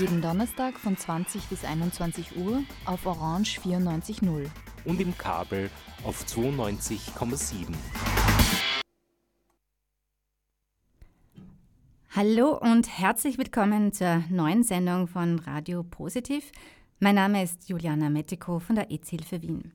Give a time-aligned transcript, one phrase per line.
[0.00, 4.46] Jeden Donnerstag von 20 bis 21 Uhr auf Orange 94.0.
[4.84, 5.70] Und im Kabel
[6.02, 7.72] auf 92,7.
[12.10, 16.50] Hallo und herzlich willkommen zur neuen Sendung von Radio Positiv.
[16.98, 19.70] Mein Name ist Juliana Metiko von der EZ-Hilfe Wien.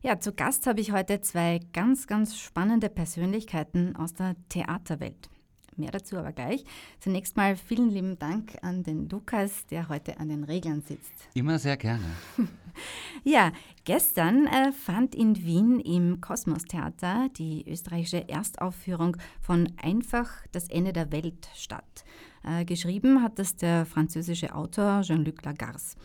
[0.00, 5.28] Ja, zu Gast habe ich heute zwei ganz, ganz spannende Persönlichkeiten aus der Theaterwelt.
[5.76, 6.64] Mehr dazu aber gleich.
[7.00, 11.12] Zunächst mal vielen lieben Dank an den Lukas, der heute an den Reglern sitzt.
[11.34, 12.04] Immer sehr gerne.
[13.24, 13.52] ja,
[13.84, 20.92] gestern äh, fand in Wien im Kosmos Theater die österreichische Erstaufführung von Einfach das Ende
[20.92, 22.04] der Welt statt.
[22.44, 25.96] Äh, geschrieben hat das der französische Autor Jean-Luc Lagarce.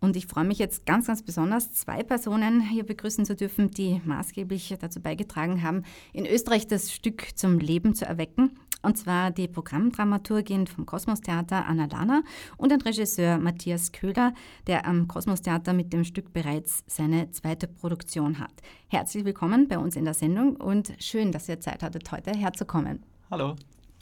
[0.00, 4.00] Und ich freue mich jetzt ganz, ganz besonders, zwei Personen hier begrüßen zu dürfen, die
[4.04, 8.58] maßgeblich dazu beigetragen haben, in Österreich das Stück zum Leben zu erwecken.
[8.84, 12.22] Und zwar die Programmdramaturgin vom Kosmos Theater Anna Lana
[12.58, 14.34] und den Regisseur Matthias Köhler,
[14.66, 18.52] der am Kosmos Theater mit dem Stück bereits seine zweite Produktion hat.
[18.88, 23.02] Herzlich willkommen bei uns in der Sendung und schön, dass ihr Zeit hattet, heute herzukommen.
[23.30, 23.56] Hallo.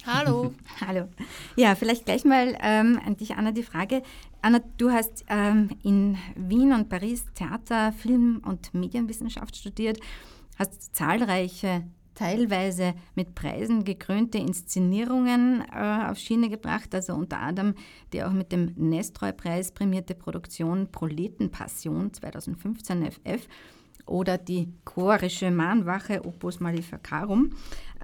[0.05, 0.52] Hallo.
[0.84, 1.08] Hallo.
[1.55, 4.02] Ja, vielleicht gleich mal ähm, an dich, Anna, die Frage.
[4.41, 10.00] Anna, du hast ähm, in Wien und Paris Theater, Film und Medienwissenschaft studiert,
[10.58, 17.74] hast zahlreiche teilweise mit Preisen gekrönte Inszenierungen äh, auf Schiene gebracht, also unter anderem
[18.12, 23.48] die auch mit dem Nestroy-Preis prämierte Produktion Proletenpassion 2015 FF
[24.06, 27.51] oder die chorische Mahnwache Opus Maleficarum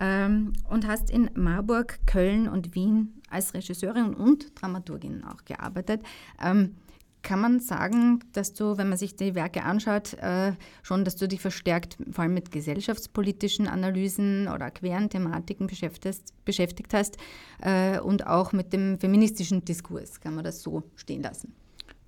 [0.00, 6.02] ähm, und hast in Marburg, Köln und Wien als Regisseurin und Dramaturgin auch gearbeitet.
[6.42, 6.76] Ähm,
[7.22, 10.52] kann man sagen, dass du, wenn man sich die Werke anschaut, äh,
[10.82, 17.16] schon, dass du dich verstärkt vor allem mit gesellschaftspolitischen Analysen oder queren Thematiken beschäftigt hast
[17.60, 20.20] äh, und auch mit dem feministischen Diskurs?
[20.20, 21.54] Kann man das so stehen lassen?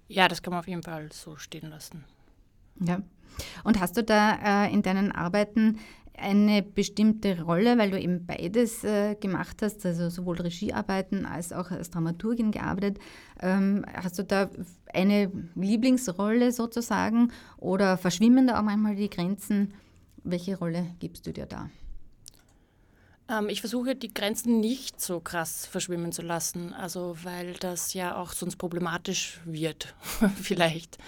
[0.08, 2.04] Ja, das kann man auf jeden Fall so stehen lassen.
[2.80, 3.00] Ja.
[3.64, 5.78] Und hast du da äh, in deinen Arbeiten
[6.20, 11.70] eine bestimmte Rolle, weil du eben beides äh, gemacht hast, also sowohl Regiearbeiten als auch
[11.70, 12.98] als Dramaturgin gearbeitet.
[13.40, 14.50] Ähm, hast du da
[14.92, 19.74] eine Lieblingsrolle sozusagen oder verschwimmen da auch manchmal die Grenzen?
[20.22, 21.70] Welche Rolle gibst du dir da?
[23.30, 28.16] Ähm, ich versuche die Grenzen nicht so krass verschwimmen zu lassen, also weil das ja
[28.16, 29.94] auch sonst problematisch wird,
[30.42, 30.98] vielleicht.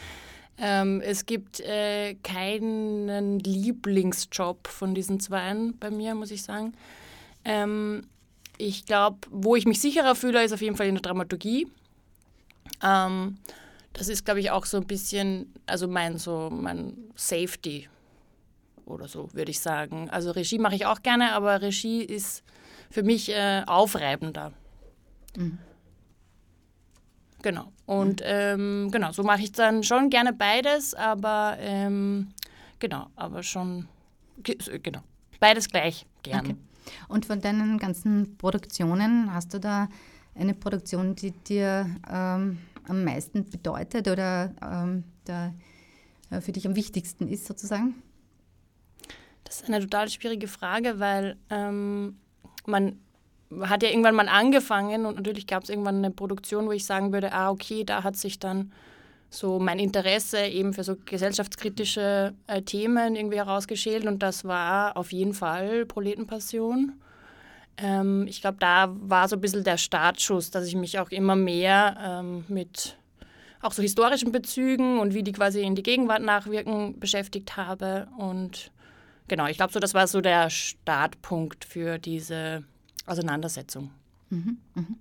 [0.59, 6.75] Ähm, es gibt äh, keinen Lieblingsjob von diesen zweien bei mir, muss ich sagen.
[7.45, 8.03] Ähm,
[8.59, 11.67] ich glaube, wo ich mich sicherer fühle, ist auf jeden Fall in der Dramaturgie.
[12.83, 13.39] Ähm,
[13.93, 17.89] das ist, glaube ich, auch so ein bisschen, also mein, so mein Safety
[18.87, 20.11] oder so, würde ich sagen.
[20.11, 22.43] Also Regie mache ich auch gerne, aber Regie ist
[22.91, 24.53] für mich äh, aufreibender.
[25.37, 25.59] Mhm.
[27.43, 27.73] Genau.
[27.87, 28.27] Und mhm.
[28.27, 32.29] ähm, genau, so mache ich dann schon gerne beides, aber ähm,
[32.79, 33.89] genau, aber schon
[34.43, 35.01] genau.
[35.41, 36.47] Beides gleich gern.
[36.47, 36.57] Okay.
[37.09, 39.89] Und von deinen ganzen Produktionen, hast du da
[40.35, 42.59] eine Produktion, die dir ähm,
[42.89, 45.53] am meisten bedeutet oder ähm, da,
[46.31, 48.03] äh, für dich am wichtigsten ist sozusagen?
[49.45, 52.17] Das ist eine total schwierige Frage, weil ähm,
[52.67, 52.99] man
[53.63, 57.13] hat ja irgendwann mal angefangen und natürlich gab es irgendwann eine Produktion, wo ich sagen
[57.13, 58.73] würde, ah, okay, da hat sich dann
[59.31, 65.13] so mein Interesse eben für so gesellschaftskritische äh, Themen irgendwie herausgeschält und das war auf
[65.13, 66.93] jeden Fall Proletenpassion.
[67.79, 71.35] Ähm, ich glaube, da war so ein bisschen der Startschuss, dass ich mich auch immer
[71.35, 72.99] mehr ähm, mit
[73.63, 78.71] auch so historischen Bezügen und wie die quasi in die Gegenwart nachwirken beschäftigt habe und
[79.29, 82.65] genau, ich glaube so, das war so der Startpunkt für diese
[83.07, 83.91] Auseinandersetzung.
[84.31, 84.97] Mhm, mhm.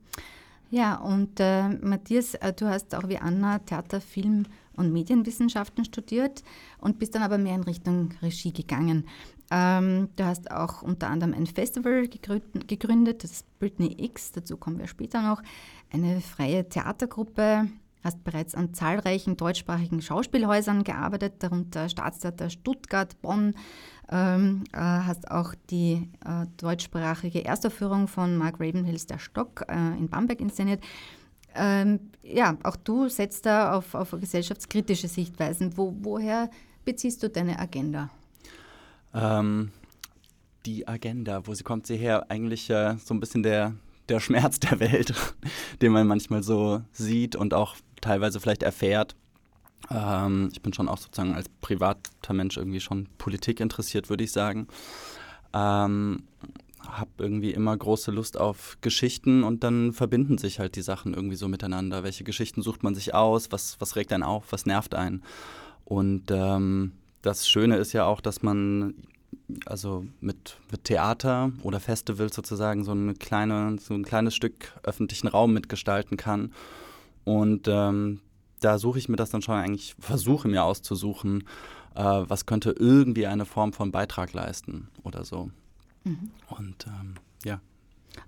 [0.69, 4.45] Ja, und äh, Matthias, äh, du hast auch wie Anna Theater, Film
[4.77, 6.43] und Medienwissenschaften studiert
[6.79, 9.05] und bist dann aber mehr in Richtung Regie gegangen.
[9.51, 14.79] Ähm, du hast auch unter anderem ein Festival gegründet, gegründet, das Britney X, dazu kommen
[14.79, 15.43] wir später noch,
[15.91, 17.67] eine freie Theatergruppe,
[18.01, 23.55] hast bereits an zahlreichen deutschsprachigen Schauspielhäusern gearbeitet, darunter Staatstheater Stuttgart, Bonn,
[24.11, 30.09] ähm, äh, hast auch die äh, deutschsprachige Erstaufführung von Mark Ravenhills Der Stock äh, in
[30.09, 30.83] Bamberg inszeniert.
[31.55, 35.77] Ähm, ja, auch du setzt da auf, auf gesellschaftskritische Sichtweisen.
[35.77, 36.49] Wo, woher
[36.85, 38.09] beziehst du deine Agenda?
[39.13, 39.71] Ähm,
[40.65, 42.25] die Agenda, wo sie kommt sie her?
[42.29, 43.75] Eigentlich äh, so ein bisschen der,
[44.09, 45.13] der Schmerz der Welt,
[45.81, 49.15] den man manchmal so sieht und auch teilweise vielleicht erfährt.
[49.91, 54.31] Ähm, ich bin schon auch sozusagen als privater Mensch irgendwie schon Politik interessiert, würde ich
[54.31, 54.67] sagen.
[55.53, 56.23] Ähm,
[56.87, 61.35] habe irgendwie immer große Lust auf Geschichten und dann verbinden sich halt die Sachen irgendwie
[61.35, 62.03] so miteinander.
[62.03, 63.51] Welche Geschichten sucht man sich aus?
[63.51, 64.45] Was, was regt einen auf?
[64.51, 65.23] Was nervt einen?
[65.85, 68.95] Und ähm, das Schöne ist ja auch, dass man
[69.65, 75.27] also mit, mit Theater oder Festivals sozusagen so, eine kleine, so ein kleines Stück öffentlichen
[75.27, 76.53] Raum mitgestalten kann.
[77.23, 78.21] Und ähm,
[78.61, 81.43] da suche ich mir das dann schon eigentlich, versuche mir auszusuchen,
[81.95, 85.51] äh, was könnte irgendwie eine Form von Beitrag leisten oder so.
[86.03, 86.31] Mhm.
[86.49, 87.59] Und ähm, ja.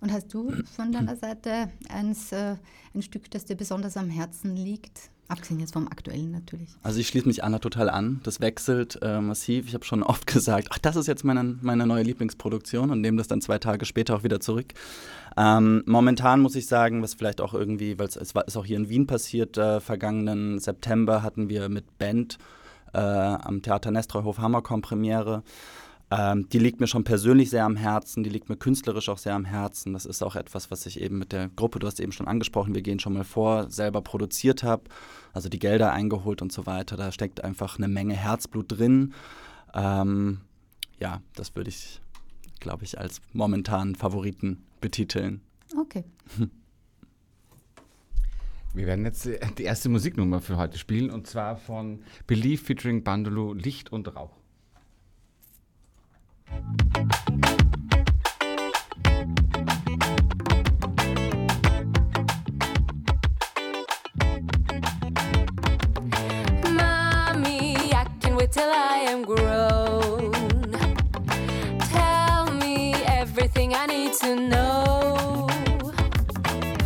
[0.01, 2.55] Und hast du von deiner Seite eins, äh,
[2.93, 5.09] ein Stück, das dir besonders am Herzen liegt?
[5.29, 6.69] Abgesehen jetzt vom aktuellen natürlich.
[6.83, 8.19] Also ich schließe mich Anna total an.
[8.23, 9.67] Das wechselt äh, massiv.
[9.67, 13.17] Ich habe schon oft gesagt, ach, das ist jetzt meine, meine neue Lieblingsproduktion und nehme
[13.17, 14.73] das dann zwei Tage später auch wieder zurück.
[15.37, 18.89] Ähm, momentan muss ich sagen, was vielleicht auch irgendwie, weil es ist auch hier in
[18.89, 22.37] Wien passiert, äh, vergangenen September hatten wir mit Band
[22.93, 25.43] äh, am Theater Nestreuhof Hammerkom Premiere.
[26.15, 29.33] Ähm, die liegt mir schon persönlich sehr am Herzen, die liegt mir künstlerisch auch sehr
[29.33, 29.93] am Herzen.
[29.93, 32.75] Das ist auch etwas, was ich eben mit der Gruppe, du hast eben schon angesprochen,
[32.75, 34.83] wir gehen schon mal vor, selber produziert habe,
[35.33, 36.97] also die Gelder eingeholt und so weiter.
[36.97, 39.13] Da steckt einfach eine Menge Herzblut drin.
[39.73, 40.41] Ähm,
[40.99, 41.99] ja, das würde ich,
[42.59, 45.41] glaube ich, als momentanen Favoriten betiteln.
[45.79, 46.03] Okay.
[48.75, 53.53] Wir werden jetzt die erste Musiknummer für heute spielen und zwar von Believe featuring Bandolo
[53.53, 54.42] Licht und Rauch.
[68.53, 70.31] Till I am grown.
[71.89, 75.47] Tell me everything I need to know.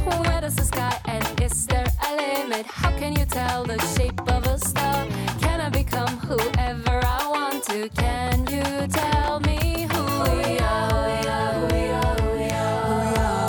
[0.06, 1.42] Where does the sky end?
[1.42, 2.66] Is there a limit?
[2.68, 5.17] How can you tell the shape of a star?
[5.72, 7.90] Become whoever I want to?
[7.90, 10.04] Can you tell me who
[10.36, 10.90] we are?
[10.90, 13.46] Who we are, who we are, who we are,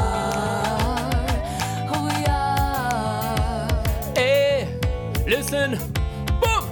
[1.86, 3.68] who we are.
[4.16, 4.66] Hey,
[5.26, 5.78] listen,
[6.40, 6.64] boom!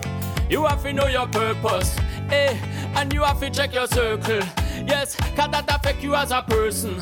[0.50, 1.96] You have to know your purpose,
[2.28, 2.58] hey,
[2.96, 4.40] and you have to check your circle.
[4.86, 7.00] Yes, can that affect you as a person?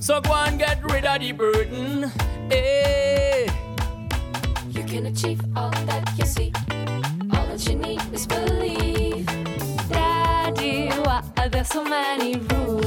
[0.00, 2.10] So go and get rid of the burden,
[2.50, 3.48] hey.
[4.70, 6.52] You can achieve all that you see.
[11.72, 12.81] So many rules?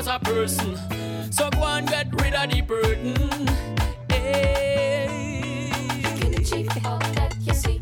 [0.00, 0.78] As a person?
[1.30, 3.46] So go and get rid of the burden.
[4.08, 5.70] Hey.
[5.98, 7.78] You can achieve all that you see.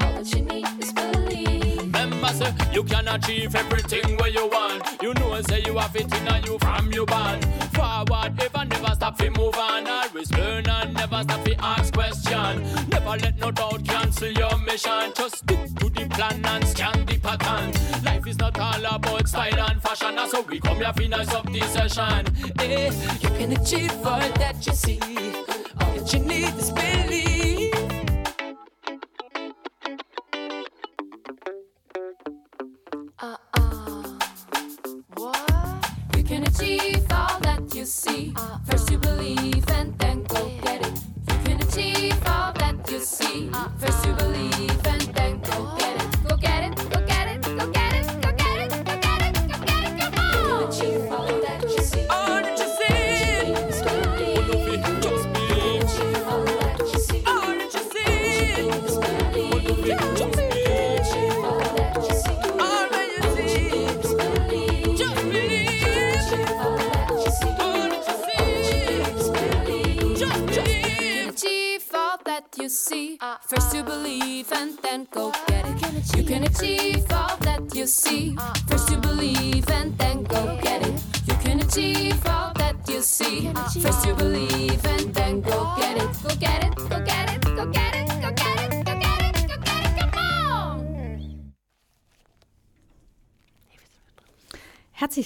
[0.00, 1.80] All that you need is believe.
[1.80, 4.82] Remember, say, you can achieve everything where you want.
[5.00, 7.44] You know, and say you have it in you from your band.
[7.72, 9.86] Forward, ever never stop to move on.
[9.86, 12.64] Always learn and never stop to ask question.
[12.88, 15.12] Never let no doubt cancel your mission.
[15.14, 17.07] Just stick to the plan and scan
[18.84, 20.14] all about style and fashion.
[20.16, 22.26] That's how we come here finish up the session.
[22.58, 25.00] Hey, you can achieve all that you see.
[25.80, 27.37] All that you need is believe.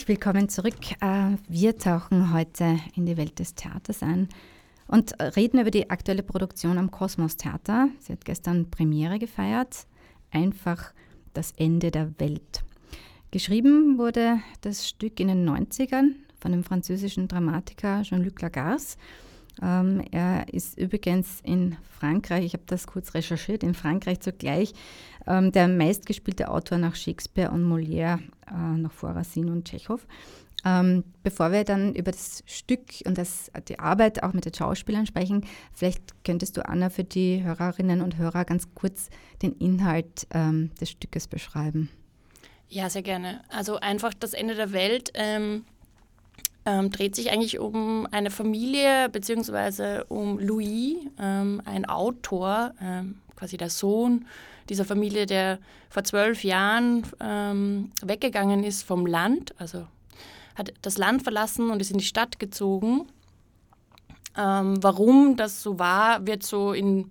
[0.02, 1.00] Herzlich willkommen zurück.
[1.00, 4.28] Äh, Wir tauchen heute in die Welt des Theaters ein
[4.88, 7.88] und reden über die aktuelle Produktion am Kosmos Theater.
[8.00, 9.86] Sie hat gestern Premiere gefeiert.
[10.32, 10.92] Einfach
[11.34, 12.64] das Ende der Welt.
[13.30, 18.96] Geschrieben wurde das Stück in den 90ern von dem französischen Dramatiker Jean-Luc Lagarce.
[19.62, 24.72] Ähm, er ist übrigens in Frankreich, ich habe das kurz recherchiert, in Frankreich zugleich
[25.26, 30.04] ähm, der meistgespielte Autor nach Shakespeare und Molière, äh, nach vor Racine und Tschechow.
[30.64, 35.06] Ähm, bevor wir dann über das Stück und das, die Arbeit auch mit den Schauspielern
[35.06, 39.10] sprechen, vielleicht könntest du, Anna, für die Hörerinnen und Hörer ganz kurz
[39.42, 41.88] den Inhalt ähm, des Stückes beschreiben.
[42.68, 43.42] Ja, sehr gerne.
[43.48, 45.64] Also einfach das Ende der Welt ähm,
[46.64, 53.56] ähm, dreht sich eigentlich um eine Familie beziehungsweise um Louis, ähm, ein Autor, ähm, quasi
[53.56, 54.26] der Sohn
[54.72, 55.58] dieser Familie, der
[55.90, 59.86] vor zwölf Jahren ähm, weggegangen ist vom Land, also
[60.54, 63.06] hat das Land verlassen und ist in die Stadt gezogen.
[64.36, 67.10] Ähm, warum das so war, wird so in,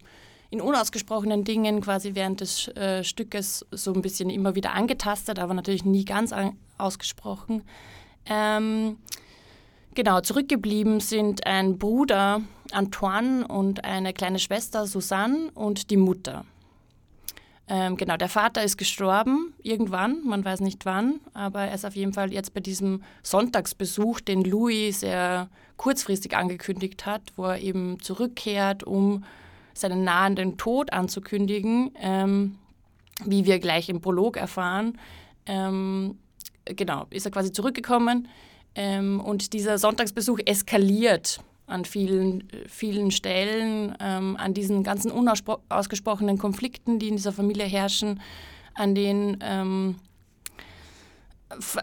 [0.49, 5.53] in unausgesprochenen Dingen quasi während des äh, Stückes so ein bisschen immer wieder angetastet, aber
[5.53, 7.63] natürlich nie ganz an, ausgesprochen.
[8.25, 8.97] Ähm,
[9.93, 12.41] genau, zurückgeblieben sind ein Bruder
[12.71, 16.45] Antoine und eine kleine Schwester Susanne und die Mutter.
[17.73, 21.95] Ähm, genau, der Vater ist gestorben, irgendwann, man weiß nicht wann, aber er ist auf
[21.95, 25.47] jeden Fall jetzt bei diesem Sonntagsbesuch, den Louis sehr
[25.77, 29.23] kurzfristig angekündigt hat, wo er eben zurückkehrt, um
[29.73, 32.57] seinen nahenden Tod anzukündigen, ähm,
[33.23, 34.99] wie wir gleich im Prolog erfahren.
[35.45, 36.17] Ähm,
[36.65, 38.27] genau, ist er quasi zurückgekommen
[38.75, 41.39] ähm, und dieser Sonntagsbesuch eskaliert
[41.71, 48.19] an vielen, vielen Stellen, ähm, an diesen ganzen unausgesprochenen Konflikten, die in dieser Familie herrschen,
[48.73, 49.95] an den ähm,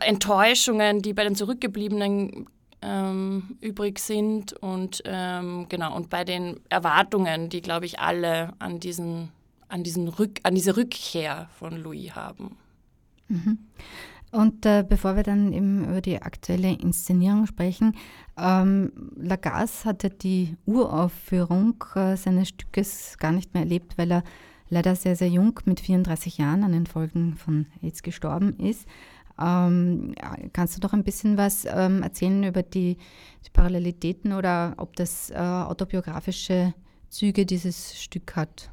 [0.01, 2.47] Enttäuschungen, die bei den Zurückgebliebenen
[2.81, 8.81] ähm, übrig sind und ähm, genau und bei den Erwartungen, die glaube ich alle an
[8.81, 9.31] diesen
[9.69, 12.57] an diesen Rück an diese Rückkehr von Louis haben.
[13.29, 13.59] Mhm.
[14.31, 17.97] Und äh, bevor wir dann eben über die aktuelle Inszenierung sprechen,
[18.39, 24.25] ähm, Lagasse hatte die Uraufführung äh, seines Stückes gar nicht mehr erlebt, weil er
[24.71, 28.87] leider sehr, sehr jung mit 34 Jahren an den Folgen von AIDS gestorben ist.
[29.41, 30.15] Ähm,
[30.53, 32.97] kannst du doch ein bisschen was ähm, erzählen über die,
[33.47, 36.75] die, Parallelitäten oder ob das äh, autobiografische
[37.09, 38.71] Züge dieses Stück hat?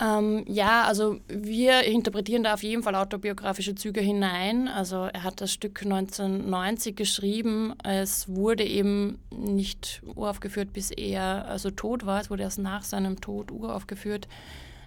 [0.00, 4.66] Ähm, ja, also wir interpretieren da auf jeden Fall autobiografische Züge hinein.
[4.66, 7.74] Also er hat das Stück 1990 geschrieben.
[7.84, 12.20] Es wurde eben nicht uraufgeführt, bis er also tot war.
[12.20, 14.26] Es wurde erst nach seinem Tod uraufgeführt.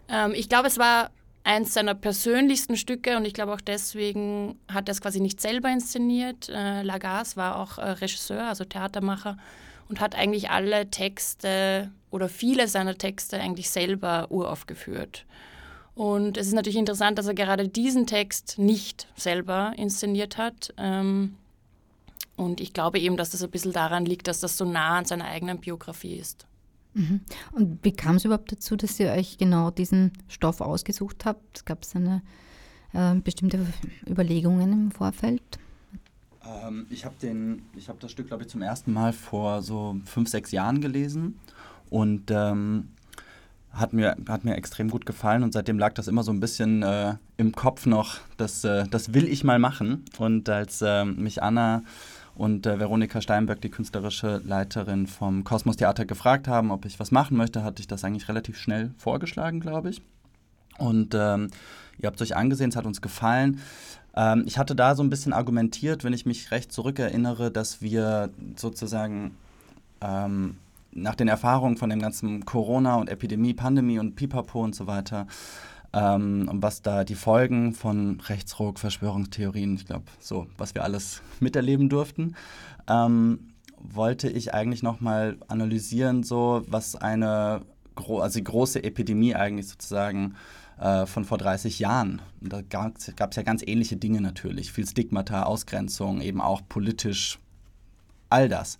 [0.10, 1.12] Ähm, ich glaube, es war
[1.44, 5.70] eins seiner persönlichsten Stücke und ich glaube auch deswegen hat er es quasi nicht selber
[5.70, 6.50] inszeniert.
[6.50, 9.38] Äh, Lagasse war auch äh, Regisseur, also Theatermacher
[9.90, 15.26] und hat eigentlich alle Texte oder viele seiner Texte eigentlich selber uraufgeführt.
[15.96, 20.74] Und es ist natürlich interessant, dass er gerade diesen Text nicht selber inszeniert hat.
[20.78, 21.36] Ähm,
[22.36, 25.06] und ich glaube eben, dass das ein bisschen daran liegt, dass das so nah an
[25.06, 26.48] seiner eigenen Biografie ist.
[26.96, 27.22] Mhm.
[27.52, 31.66] Und wie kam es überhaupt dazu, dass ihr euch genau diesen Stoff ausgesucht habt?
[31.66, 32.22] Gab es eine
[32.94, 33.66] äh, bestimmte
[34.08, 35.42] Überlegungen im Vorfeld?
[36.46, 37.16] Ähm, ich habe
[37.88, 41.40] hab das Stück, glaube ich, zum ersten Mal vor so fünf, sechs Jahren gelesen
[41.90, 42.90] und ähm,
[43.72, 46.84] hat, mir, hat mir extrem gut gefallen und seitdem lag das immer so ein bisschen
[46.84, 50.06] äh, im Kopf noch, das, äh, das will ich mal machen.
[50.18, 51.84] Und als äh, mich Anna
[52.36, 57.12] und äh, Veronika Steinberg, die künstlerische Leiterin vom Kosmos Theater, gefragt haben, ob ich was
[57.12, 60.02] machen möchte, hatte ich das eigentlich relativ schnell vorgeschlagen, glaube ich.
[60.78, 61.50] Und ähm,
[62.00, 63.60] ihr habt es euch angesehen, es hat uns gefallen.
[64.16, 68.30] Ähm, ich hatte da so ein bisschen argumentiert, wenn ich mich recht zurückerinnere, dass wir
[68.56, 69.36] sozusagen
[70.02, 70.58] ähm,
[70.92, 75.28] nach den Erfahrungen von dem ganzen Corona und Epidemie, Pandemie und Pipapo und so weiter,
[75.94, 81.22] ähm, und was da die Folgen von Rechtsruck, Verschwörungstheorien, ich glaube, so, was wir alles
[81.40, 82.36] miterleben durften,
[82.88, 87.62] ähm, wollte ich eigentlich nochmal analysieren, so was eine
[87.96, 90.36] gro also die große Epidemie eigentlich sozusagen
[90.80, 92.22] äh, von vor 30 Jahren.
[92.42, 94.72] Und da gab es ja ganz ähnliche Dinge natürlich.
[94.72, 97.40] Viel Stigmata, Ausgrenzung, eben auch politisch,
[98.30, 98.80] all das.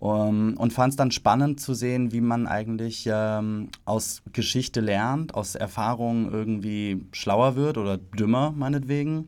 [0.00, 5.34] Um, und fand es dann spannend zu sehen, wie man eigentlich ähm, aus Geschichte lernt,
[5.34, 9.26] aus Erfahrungen irgendwie schlauer wird oder dümmer meinetwegen.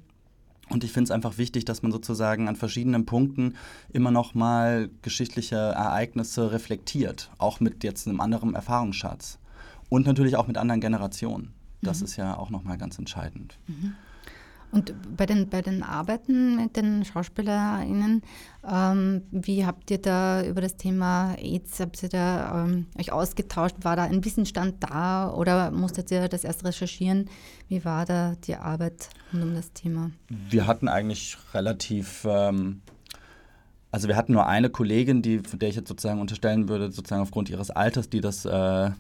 [0.69, 3.55] Und ich finde es einfach wichtig, dass man sozusagen an verschiedenen Punkten
[3.93, 9.41] immer noch mal geschichtliche Ereignisse reflektiert, auch mit jetzt einem anderen Erfahrungsschatz
[9.89, 11.53] und natürlich auch mit anderen Generationen.
[11.83, 12.05] Das Mhm.
[12.05, 13.59] ist ja auch noch mal ganz entscheidend.
[14.73, 18.23] Und bei den, bei den Arbeiten mit den SchauspielerInnen,
[18.71, 23.75] ähm, wie habt ihr da über das Thema AIDS, habt ihr da ähm, euch ausgetauscht?
[23.83, 27.29] War da ein Wissensstand da oder musstet ihr das erst recherchieren?
[27.69, 30.13] Wie war da die Arbeit rund um das Thema?
[30.29, 32.83] Wir hatten eigentlich relativ, ähm,
[33.91, 37.23] also wir hatten nur eine Kollegin, die, von der ich jetzt sozusagen unterstellen würde, sozusagen
[37.23, 38.91] aufgrund ihres Alters, die das äh,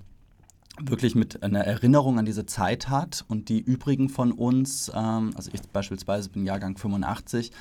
[0.78, 3.24] wirklich mit einer Erinnerung an diese Zeit hat.
[3.28, 7.52] Und die übrigen von uns, ähm, also ich beispielsweise bin Jahrgang 85,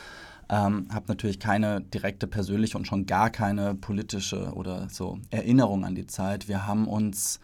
[0.50, 5.96] ähm, habe natürlich keine direkte persönliche und schon gar keine politische oder so Erinnerung an
[5.96, 6.48] die Zeit.
[6.48, 7.39] Wir haben uns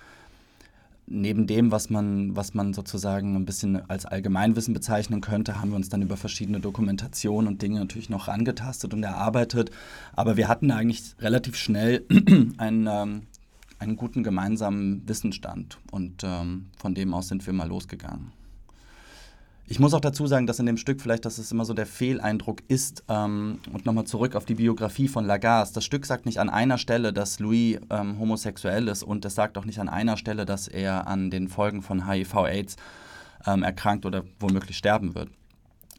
[1.07, 5.75] neben dem, was man, was man sozusagen ein bisschen als Allgemeinwissen bezeichnen könnte, haben wir
[5.75, 9.69] uns dann über verschiedene Dokumentationen und Dinge natürlich noch rangetastet und erarbeitet.
[10.13, 12.05] Aber wir hatten eigentlich relativ schnell
[12.57, 13.21] einen, ähm,
[13.79, 18.31] einen guten gemeinsamen Wissensstand und ähm, von dem aus sind wir mal losgegangen.
[19.67, 21.87] Ich muss auch dazu sagen, dass in dem Stück vielleicht, dass es immer so der
[21.87, 25.73] Fehleindruck ist, ähm, und nochmal zurück auf die Biografie von Lagasse.
[25.73, 29.57] Das Stück sagt nicht an einer Stelle, dass Louis ähm, homosexuell ist und es sagt
[29.57, 32.75] auch nicht an einer Stelle, dass er an den Folgen von HIV-Aids
[33.47, 35.29] ähm, erkrankt oder womöglich sterben wird.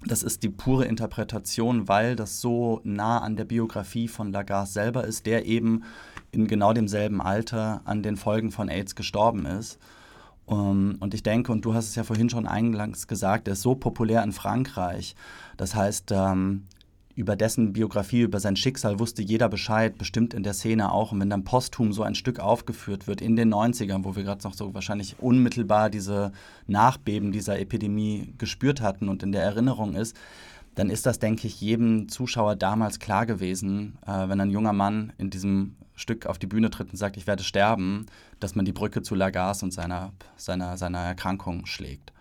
[0.04, 5.04] Das ist die pure Interpretation, weil das so nah an der Biografie von Lagasse selber
[5.04, 5.82] ist, der eben
[6.36, 9.78] in genau demselben Alter an den Folgen von AIDS gestorben ist.
[10.44, 13.62] Um, und ich denke, und du hast es ja vorhin schon eingangs gesagt, er ist
[13.62, 15.16] so populär in Frankreich.
[15.56, 16.68] Das heißt, ähm,
[17.16, 21.10] über dessen Biografie, über sein Schicksal wusste jeder Bescheid, bestimmt in der Szene auch.
[21.10, 24.44] Und wenn dann posthum so ein Stück aufgeführt wird in den 90ern, wo wir gerade
[24.44, 26.30] noch so wahrscheinlich unmittelbar diese
[26.68, 30.14] Nachbeben dieser Epidemie gespürt hatten und in der Erinnerung ist,
[30.76, 35.12] dann ist das, denke ich, jedem Zuschauer damals klar gewesen, äh, wenn ein junger Mann
[35.16, 38.06] in diesem Stück auf die Bühne tritt und sagt, ich werde sterben,
[38.38, 42.12] dass man die Brücke zu Lagasse und seiner, seiner, seiner Erkrankung schlägt.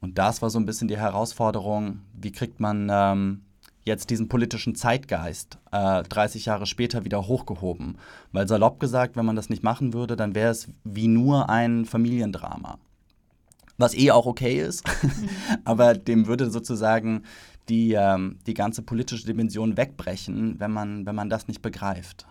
[0.00, 3.42] Und das war so ein bisschen die Herausforderung, wie kriegt man ähm,
[3.84, 7.98] jetzt diesen politischen Zeitgeist äh, 30 Jahre später wieder hochgehoben.
[8.30, 11.84] Weil salopp gesagt, wenn man das nicht machen würde, dann wäre es wie nur ein
[11.84, 12.78] Familiendrama.
[13.78, 14.84] Was eh auch okay ist,
[15.64, 17.24] aber dem würde sozusagen
[17.68, 22.26] die, ähm, die ganze politische Dimension wegbrechen, wenn man, wenn man das nicht begreift.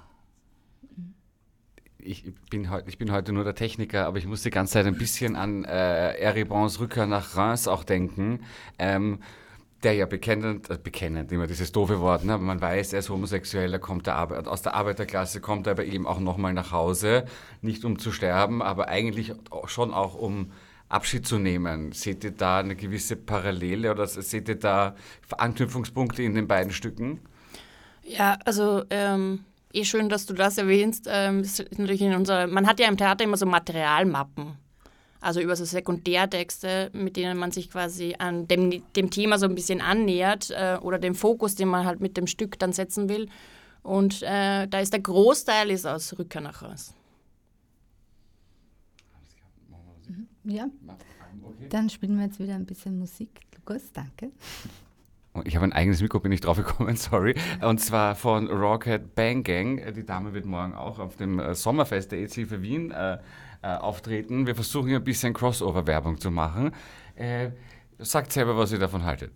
[2.07, 4.85] Ich bin, heut, ich bin heute nur der Techniker, aber ich muss die ganze Zeit
[4.85, 8.45] ein bisschen an äh, Eribons Rückkehr nach Reims auch denken.
[8.79, 9.19] Ähm,
[9.83, 12.37] der ja bekennend, äh, bekennend, immer dieses doofe Wort, ne?
[12.37, 16.07] man weiß, er ist homosexuell, er kommt der aus der Arbeiterklasse, kommt er aber eben
[16.07, 17.25] auch nochmal nach Hause,
[17.61, 19.33] nicht um zu sterben, aber eigentlich
[19.65, 20.51] schon auch um
[20.87, 21.91] Abschied zu nehmen.
[21.91, 24.95] Seht ihr da eine gewisse Parallele oder seht ihr da
[25.37, 27.19] Anknüpfungspunkte in den beiden Stücken?
[28.03, 29.43] Ja, also ähm,
[29.77, 31.07] eh schön, dass du das erwähnst.
[31.09, 34.57] Ähm, natürlich in unserer, man hat ja im Theater immer so Materialmappen.
[35.19, 39.55] Also über so Sekundärtexte, mit denen man sich quasi an dem, dem Thema so ein
[39.55, 43.27] bisschen annähert äh, oder dem Fokus, den man halt mit dem Stück dann setzen will.
[43.81, 46.93] Und äh, da ist der Großteil ist aus Rückkehr nach Haus.
[50.43, 50.69] Ja.
[51.69, 53.41] Dann spielen wir jetzt wieder ein bisschen Musik.
[53.55, 54.31] Lukas, danke.
[55.37, 57.35] Oh, Ich habe ein eigenes Mikro, bin ich drauf gekommen, sorry.
[57.61, 59.93] Und zwar von Rocket Bang Gang.
[59.93, 63.17] Die Dame wird morgen auch auf dem äh, Sommerfest der EZ-Hilfe Wien äh,
[63.61, 64.47] äh, auftreten.
[64.47, 66.71] Wir versuchen hier ein bisschen Crossover-Werbung zu machen.
[67.15, 67.49] Äh,
[67.99, 69.31] sagt selber, was ihr davon haltet.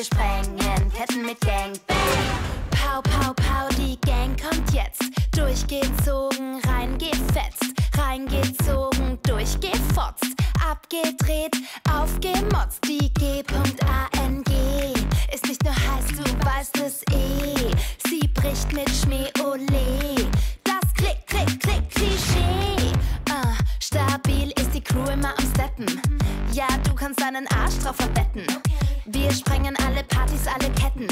[0.00, 1.98] Wir sprengen Ketten mit Gang Bang.
[2.70, 5.02] Pau, pau, pau, die Gang kommt jetzt.
[5.36, 7.74] Durchgezogen, reingefetzt.
[7.98, 10.32] Reingezogen, durchgefotzt.
[10.66, 11.54] Abgedreht,
[11.92, 12.82] aufgemotzt.
[12.86, 14.52] Die G.A.N.G.
[15.34, 17.70] ist nicht nur heiß, du weißt es eh.
[18.08, 20.30] Sie bricht mit Schmäh, ole.
[20.64, 22.92] Das Klick, Klick, Klick, Klischee.
[23.30, 26.00] Ah, stabil ist die Crew immer am Steppen.
[26.52, 28.46] Ja, du kannst deinen Arsch drauf verwetten.
[29.30, 31.06] Wir sprengen alle Partys, alle Ketten.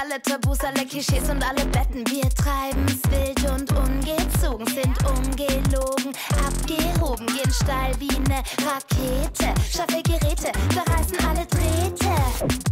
[0.00, 2.06] Alle Tabus, alle Klischees und alle Betten.
[2.06, 6.12] Wir treiben's wild und ungezogen, sind ungelogen,
[6.46, 9.52] abgehoben, gehen steil wie ne Rakete.
[9.68, 12.14] Scharfe Geräte, zerreißen alle Drähte.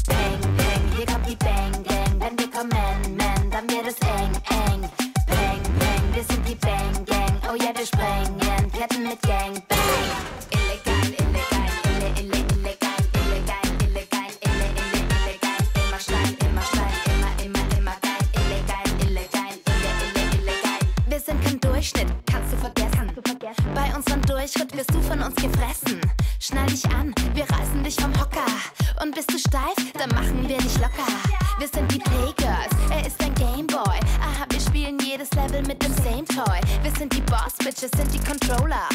[0.06, 2.20] Bang, bang, hier kommt die Bang Gang.
[2.20, 4.88] Wenn wir kommen, man, dann wird es eng, eng.
[5.26, 7.40] Bang, bang, wir sind die Bang Gang.
[7.50, 8.34] Oh ja, wir sprengen
[9.02, 9.73] mit Gangbang.
[9.73, 9.73] Illegal,
[24.44, 25.98] Durchschritt wirst du von uns gefressen.
[26.38, 28.44] Schnall dich an, wir reißen dich vom Hocker.
[29.00, 31.08] Und bist du steif, dann machen wir dich locker.
[31.58, 33.98] Wir sind die Playgirls, er ist ein Gameboy.
[34.20, 36.60] Aha, wir spielen jedes Level mit dem same Toy.
[36.82, 38.86] Wir sind die Boss-Bitches, sind die Controller.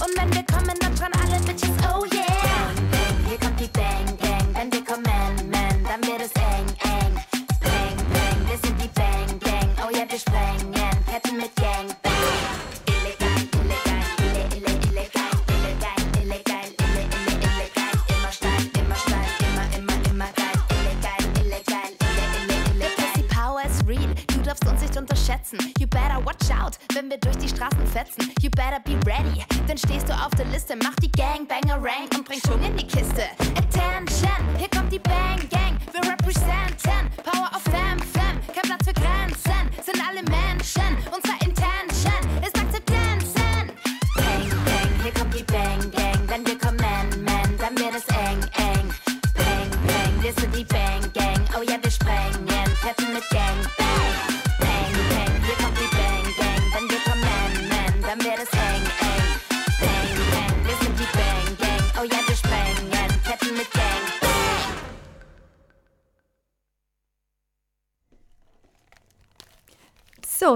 [0.00, 2.13] Und wenn wir kommen, dann dran alle Bitches, oh yeah.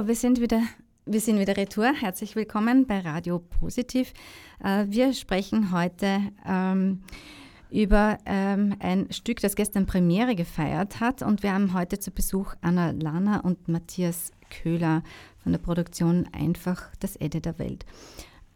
[0.09, 0.63] Wir sind wieder,
[1.05, 1.93] wir sind wieder retour.
[1.93, 4.15] Herzlich willkommen bei Radio Positiv.
[4.65, 7.03] Äh, wir sprechen heute ähm,
[7.71, 11.21] über ähm, ein Stück, das gestern Premiere gefeiert hat.
[11.21, 15.03] Und wir haben heute zu Besuch Anna Lana und Matthias Köhler
[15.43, 17.85] von der Produktion Einfach das Ende der Welt.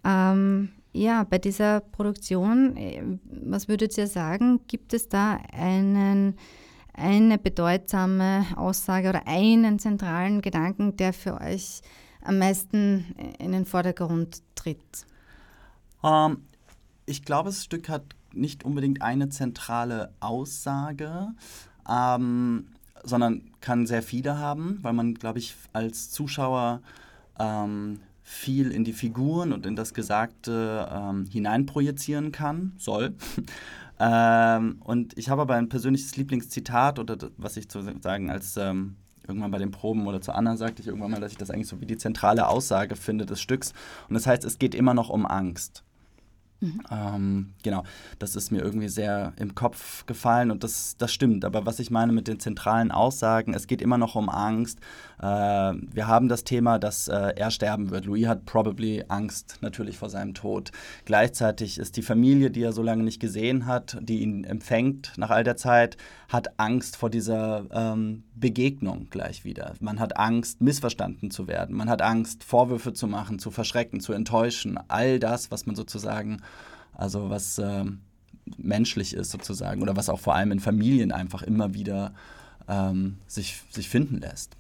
[0.05, 6.39] Ähm, ja, bei dieser Produktion, äh, was würdet ihr sagen, gibt es da einen,
[6.95, 11.81] eine bedeutsame Aussage oder einen zentralen Gedanken, der für euch
[12.23, 15.07] am meisten in den Vordergrund tritt?
[16.05, 16.39] Ähm,
[17.07, 21.29] ich glaube, das Stück hat nicht unbedingt eine zentrale Aussage,
[21.89, 22.67] ähm,
[23.05, 26.81] sondern kann sehr viele haben, weil man, glaube ich, als Zuschauer
[27.39, 33.15] ähm, viel in die Figuren und in das Gesagte ähm, hineinprojizieren kann, soll.
[34.05, 38.97] Ähm, und ich habe aber ein persönliches Lieblingszitat oder was ich sozusagen als ähm,
[39.29, 41.69] irgendwann bei den Proben oder zu Anna sagte ich irgendwann mal, dass ich das eigentlich
[41.69, 43.73] so wie die zentrale Aussage finde des Stücks.
[44.09, 45.85] Und das heißt, es geht immer noch um Angst.
[46.91, 47.83] Ähm, genau,
[48.19, 51.45] das ist mir irgendwie sehr im Kopf gefallen und das, das stimmt.
[51.45, 54.79] Aber was ich meine mit den zentralen Aussagen, es geht immer noch um Angst.
[55.23, 58.05] Äh, wir haben das Thema, dass äh, er sterben wird.
[58.05, 60.71] Louis hat probably Angst natürlich vor seinem Tod.
[61.05, 65.31] Gleichzeitig ist die Familie, die er so lange nicht gesehen hat, die ihn empfängt nach
[65.31, 65.97] all der Zeit,
[66.29, 69.75] hat Angst vor dieser ähm, Begegnung gleich wieder.
[69.81, 71.77] Man hat Angst, missverstanden zu werden.
[71.77, 74.79] Man hat Angst, Vorwürfe zu machen, zu verschrecken, zu enttäuschen.
[74.89, 76.43] All das, was man sozusagen
[76.95, 78.01] also was ähm,
[78.57, 82.13] menschlich ist sozusagen oder was auch vor allem in Familien einfach immer wieder
[82.69, 84.57] ähm, sich, sich finden lässt.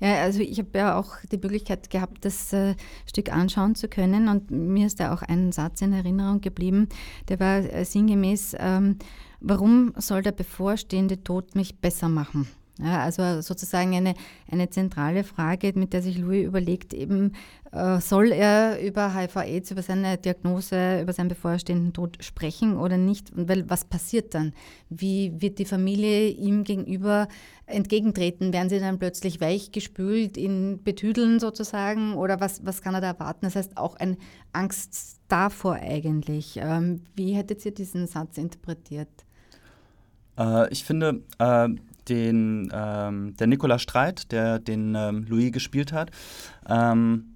[0.00, 2.74] Ja, also ich habe ja auch die Möglichkeit gehabt, das äh,
[3.06, 6.88] Stück anschauen zu können und mir ist da auch ein Satz in Erinnerung geblieben,
[7.28, 8.96] der war äh, sinngemäß, ähm,
[9.40, 12.48] warum soll der bevorstehende Tod mich besser machen?
[12.80, 14.14] Ja, also sozusagen eine,
[14.48, 17.32] eine zentrale Frage, mit der sich Louis überlegt, eben
[17.72, 23.32] äh, soll er über HIV-Aids, über seine Diagnose, über seinen bevorstehenden Tod sprechen oder nicht?
[23.32, 24.52] Und weil was passiert dann?
[24.90, 27.26] Wie wird die Familie ihm gegenüber
[27.66, 28.52] entgegentreten?
[28.52, 32.14] Werden sie dann plötzlich weichgespült, ihn betüdeln sozusagen?
[32.14, 33.46] Oder was, was kann er da erwarten?
[33.46, 34.16] Das heißt auch eine
[34.52, 36.60] Angst davor eigentlich.
[36.62, 39.08] Ähm, wie hättet ihr diesen Satz interpretiert?
[40.38, 41.68] Äh, ich finde, äh,
[42.08, 46.10] den, ähm, der Nicola Streit, der den ähm, Louis gespielt hat,
[46.68, 47.34] ähm,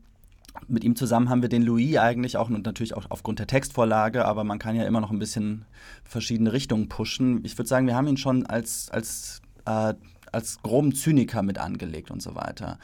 [0.69, 4.25] mit ihm zusammen haben wir den Louis eigentlich auch und natürlich auch aufgrund der Textvorlage,
[4.25, 5.65] aber man kann ja immer noch ein bisschen
[6.05, 7.45] verschiedene Richtungen pushen.
[7.45, 9.95] Ich würde sagen, wir haben ihn schon als, als, äh,
[10.31, 12.79] als groben Zyniker mit angelegt und so weiter.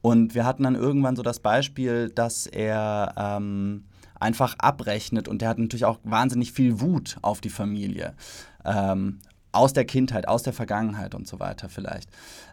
[0.00, 3.84] Und wir hatten dann irgendwann so das Beispiel, dass er ähm,
[4.18, 8.14] einfach abrechnet und der hat natürlich auch wahnsinnig viel Wut auf die Familie.
[8.64, 9.20] Ähm,
[9.52, 12.10] aus der Kindheit, aus der Vergangenheit und so weiter vielleicht.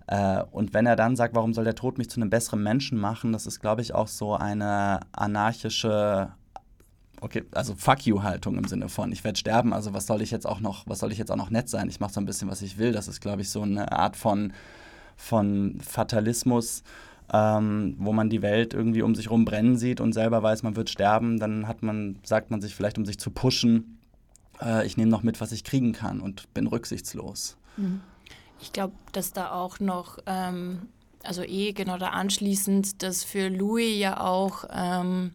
[0.07, 2.99] Äh, und wenn er dann sagt, warum soll der Tod mich zu einem besseren Menschen
[2.99, 6.29] machen, das ist, glaube ich, auch so eine anarchische,
[7.21, 10.31] okay, also fuck you Haltung im Sinne von, ich werde sterben, also was soll ich
[10.31, 11.89] jetzt auch noch, was soll ich jetzt auch noch nett sein?
[11.89, 12.91] Ich mache so ein bisschen, was ich will.
[12.91, 14.53] Das ist, glaube ich, so eine Art von,
[15.15, 16.83] von Fatalismus.
[17.31, 20.75] ähm, wo man die Welt irgendwie um sich herum brennen sieht und selber weiß, man
[20.75, 23.98] wird sterben, dann hat man, sagt man sich vielleicht, um sich zu pushen,
[24.61, 27.57] äh, ich nehme noch mit, was ich kriegen kann und bin rücksichtslos.
[28.61, 30.89] Ich glaube, dass da auch noch, ähm,
[31.23, 35.31] also eh genau da anschließend, dass für Louis ja auch, ähm,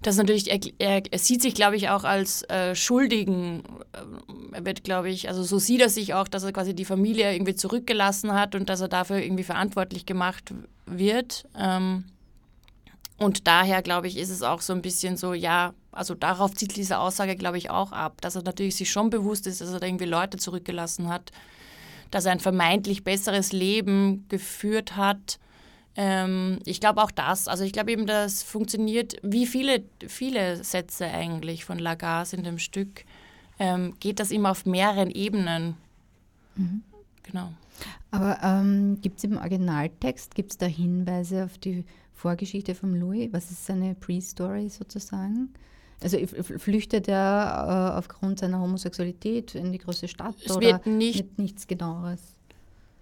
[0.00, 3.64] das natürlich, er, er, er sieht sich, glaube ich, auch als äh, Schuldigen.
[3.94, 6.84] Ähm, Er wird, glaube ich, also so sieht er sich auch, dass er quasi die
[6.84, 10.54] Familie irgendwie zurückgelassen hat und dass er dafür irgendwie verantwortlich gemacht
[10.86, 11.46] wird.
[11.58, 12.04] Ähm,
[13.18, 16.76] und daher, glaube ich, ist es auch so ein bisschen so, ja, also darauf zieht
[16.76, 19.80] diese Aussage, glaube ich, auch ab, dass er natürlich sich schon bewusst ist, dass er
[19.80, 21.32] da irgendwie Leute zurückgelassen hat,
[22.10, 25.38] dass er ein vermeintlich besseres Leben geführt hat.
[25.96, 31.06] Ähm, ich glaube auch das, also ich glaube eben, das funktioniert, wie viele, viele Sätze
[31.06, 33.04] eigentlich von Lagasse in dem Stück,
[33.58, 35.76] ähm, geht das immer auf mehreren Ebenen.
[37.22, 37.52] Genau.
[38.10, 43.28] Aber ähm, gibt es im Originaltext, gibt es da Hinweise auf die Vorgeschichte von Louis?
[43.32, 45.52] Was ist seine Pre-Story sozusagen?
[46.02, 46.16] Also
[46.58, 51.38] flüchtet er äh, aufgrund seiner Homosexualität in die größte Stadt Es oder wird nicht- mit
[51.38, 52.20] nichts genaueres?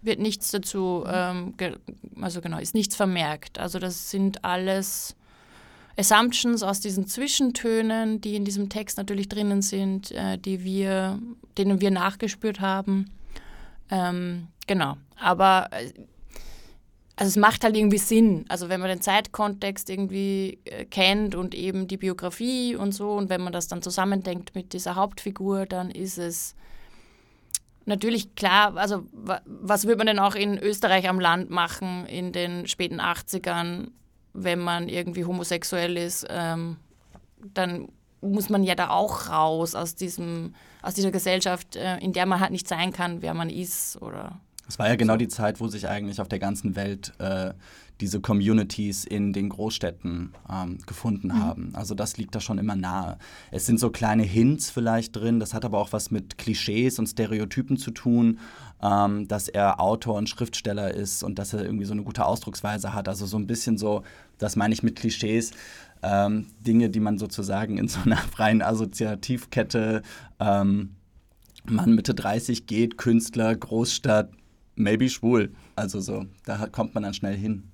[0.03, 1.53] wird nichts dazu, ähm,
[2.21, 3.59] also genau, ist nichts vermerkt.
[3.59, 5.17] Also das sind alles
[5.99, 11.19] Assumptions aus diesen Zwischentönen, die in diesem Text natürlich drinnen sind, äh, die wir,
[11.59, 13.11] denen wir nachgespürt haben.
[13.91, 14.97] Ähm, genau.
[15.19, 15.91] Aber äh,
[17.17, 18.45] also es macht halt irgendwie Sinn.
[18.49, 23.31] Also wenn man den Zeitkontext irgendwie äh, kennt und eben die Biografie und so und
[23.31, 26.55] wenn man das dann zusammendenkt mit dieser Hauptfigur, dann ist es
[27.87, 32.33] natürlich klar, also wa was würde man denn auch in Österreich am Land machen in
[32.33, 33.89] den späten 80ern,
[34.35, 36.77] wenn man irgendwie homosexuell ist, ähm,
[37.55, 37.89] dann
[38.21, 42.41] muss man ja da auch raus aus diesem, aus dieser Gesellschaft, äh, in der man
[42.41, 45.69] halt nicht sein kann, wer man ist oder Es war ja genau die Zeit, wo
[45.69, 47.53] sich eigentlich auf der ganzen Welt äh,
[48.01, 51.71] diese Communities in den Großstädten ähm, gefunden haben.
[51.75, 53.19] Also das liegt da schon immer nahe.
[53.51, 57.07] Es sind so kleine Hints vielleicht drin, das hat aber auch was mit Klischees und
[57.07, 58.39] Stereotypen zu tun,
[58.83, 62.93] ähm, dass er Autor und Schriftsteller ist und dass er irgendwie so eine gute Ausdrucksweise
[62.93, 63.09] hat.
[63.09, 64.03] Also so ein bisschen so,
[64.39, 65.53] das meine ich mit Klischees,
[66.03, 70.03] ähm, Dinge, die man sozusagen in so einer freien Assoziativkette
[70.39, 70.97] ähm,
[71.69, 74.31] Mann Mitte 30 geht, Künstler, Großstadt,
[74.77, 75.53] maybe schwul.
[75.75, 77.65] Also so, da kommt man dann schnell hin.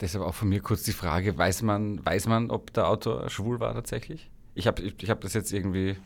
[0.00, 3.60] Deshalb auch von mir kurz die Frage, weiß man, weiß man ob der Autor schwul
[3.60, 4.30] war tatsächlich?
[4.54, 5.96] Ich habe ich, ich hab das jetzt irgendwie,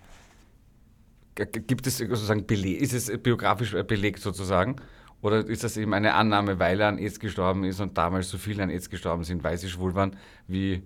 [1.35, 4.77] gibt es sozusagen Beleg, ist es biografisch belegt sozusagen?
[5.23, 8.37] Oder ist das eben eine Annahme, weil er an AIDS gestorben ist und damals so
[8.37, 10.17] viele an AIDS gestorben sind, weil sie schwul waren,
[10.49, 10.83] wie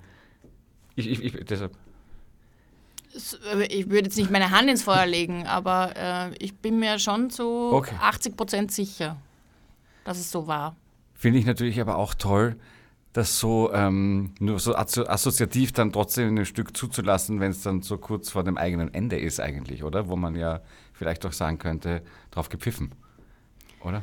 [0.94, 1.72] ich, ich, ich deshalb.
[3.14, 6.78] Es- äh, Ich würde jetzt nicht meine Hand ins Feuer legen, aber äh, ich bin
[6.78, 7.96] mir schon so Okay.
[8.00, 9.16] 80 Prozent sicher,
[10.08, 10.74] dass es so war.
[11.12, 12.56] Finde ich natürlich aber auch toll,
[13.12, 17.62] das so ähm, nur so asso assoziativ dann trotzdem in ein Stück zuzulassen, wenn es
[17.62, 20.08] dann so kurz vor dem eigenen Ende ist eigentlich, oder?
[20.08, 20.60] Wo man ja
[20.94, 22.92] vielleicht auch sagen könnte, drauf gepfiffen,
[23.84, 24.02] oder?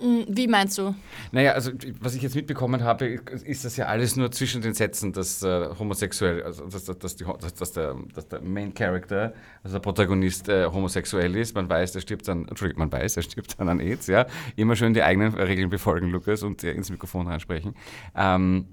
[0.00, 0.94] Hm, Wie meinst du?
[1.32, 5.12] Naja, also was ich jetzt mitbekommen habe, ist das ja alles nur zwischen den Sätzen,
[5.12, 7.24] dass äh, homosexuell, also dass, dass, dass, die,
[7.58, 9.32] dass, der, dass der Main Character,
[9.64, 11.54] also der Protagonist äh, homosexuell ist.
[11.54, 14.26] Man weiß, er stirbt dann, Entschuldigung, man weiß, er stirbt dann an AIDS, ja.
[14.54, 17.74] Immer schön die eigenen Regeln befolgen, Lukas, und äh, ins Mikrofon reinsprechen.
[18.14, 18.66] Ähm,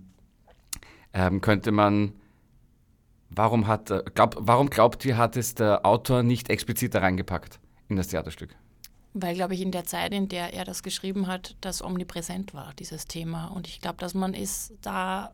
[1.14, 2.14] ähm, könnte man,
[3.30, 7.60] warum hat, äh, glaub, warum glaubt ihr, hat es der Autor nicht explizit da reingepackt
[7.90, 8.56] in das Theaterstück?
[9.18, 12.74] Weil, glaube ich, in der Zeit, in der er das geschrieben hat, das omnipräsent war,
[12.78, 13.48] dieses Thema.
[13.48, 15.34] Und ich glaube, dass man ist da,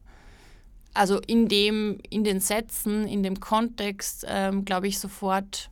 [0.94, 5.72] also in dem, in den Sätzen, in dem Kontext, ähm, glaube ich, sofort,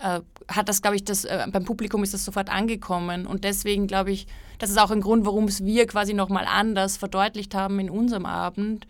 [0.00, 3.28] äh, hat das, glaube ich, das, äh, beim Publikum ist das sofort angekommen.
[3.28, 4.26] Und deswegen glaube ich,
[4.58, 8.26] das ist auch ein Grund, warum es wir quasi nochmal anders verdeutlicht haben in unserem
[8.26, 8.88] Abend,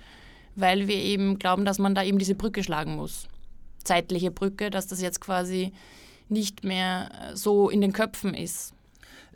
[0.57, 3.29] weil wir eben glauben, dass man da eben diese Brücke schlagen muss.
[3.85, 5.75] Zeitliche Brücke, dass das jetzt quasi
[6.29, 8.75] nicht mehr äh, so in den Köpfen ist.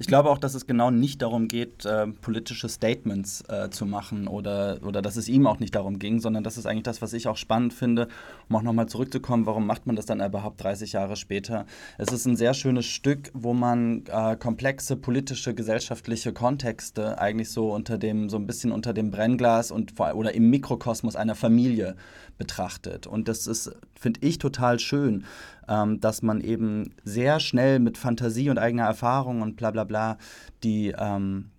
[0.00, 4.28] Ich glaube auch, dass es genau nicht darum geht, äh, politische Statements äh, zu machen
[4.28, 7.12] oder, oder dass es ihm auch nicht darum ging, sondern das ist eigentlich das, was
[7.14, 8.06] ich auch spannend finde,
[8.48, 11.66] um auch nochmal zurückzukommen, warum macht man das dann überhaupt 30 Jahre später?
[11.98, 17.74] Es ist ein sehr schönes Stück, wo man äh, komplexe politische, gesellschaftliche Kontexte eigentlich so
[17.74, 21.96] unter dem, so ein bisschen unter dem Brennglas und oder im Mikrokosmos einer Familie
[22.38, 23.08] betrachtet.
[23.08, 25.24] Und das ist, finde ich, total schön,
[25.68, 30.18] ähm, dass man eben sehr schnell mit Fantasie und eigener Erfahrung und bla bla bla
[30.62, 31.50] die, ähm,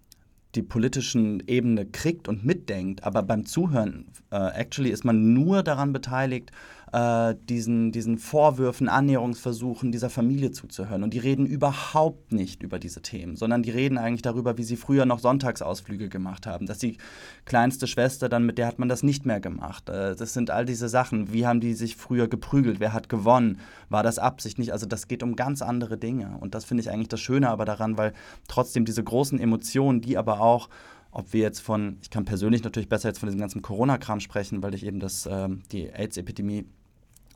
[0.55, 3.03] die politischen Ebene kriegt und mitdenkt.
[3.03, 6.51] Aber beim Zuhören, äh, actually, ist man nur daran beteiligt,
[6.91, 11.03] äh, diesen, diesen Vorwürfen, Annäherungsversuchen dieser Familie zuzuhören.
[11.03, 14.75] Und die reden überhaupt nicht über diese Themen, sondern die reden eigentlich darüber, wie sie
[14.75, 16.65] früher noch Sonntagsausflüge gemacht haben.
[16.65, 16.97] Dass die
[17.45, 19.89] kleinste Schwester dann, mit der hat man das nicht mehr gemacht.
[19.89, 21.31] Äh, das sind all diese Sachen.
[21.31, 22.79] Wie haben die sich früher geprügelt?
[22.79, 23.59] Wer hat gewonnen?
[23.89, 24.73] War das Absicht nicht?
[24.73, 26.37] Also das geht um ganz andere Dinge.
[26.39, 28.13] Und das finde ich eigentlich das Schöne aber daran, weil
[28.47, 30.69] trotzdem diese großen Emotionen, die aber auch
[31.11, 34.61] ob wir jetzt von, ich kann persönlich natürlich besser jetzt von diesem ganzen Corona-Kram sprechen,
[34.61, 36.67] weil ich eben das, ähm, die AIDS-Epidemie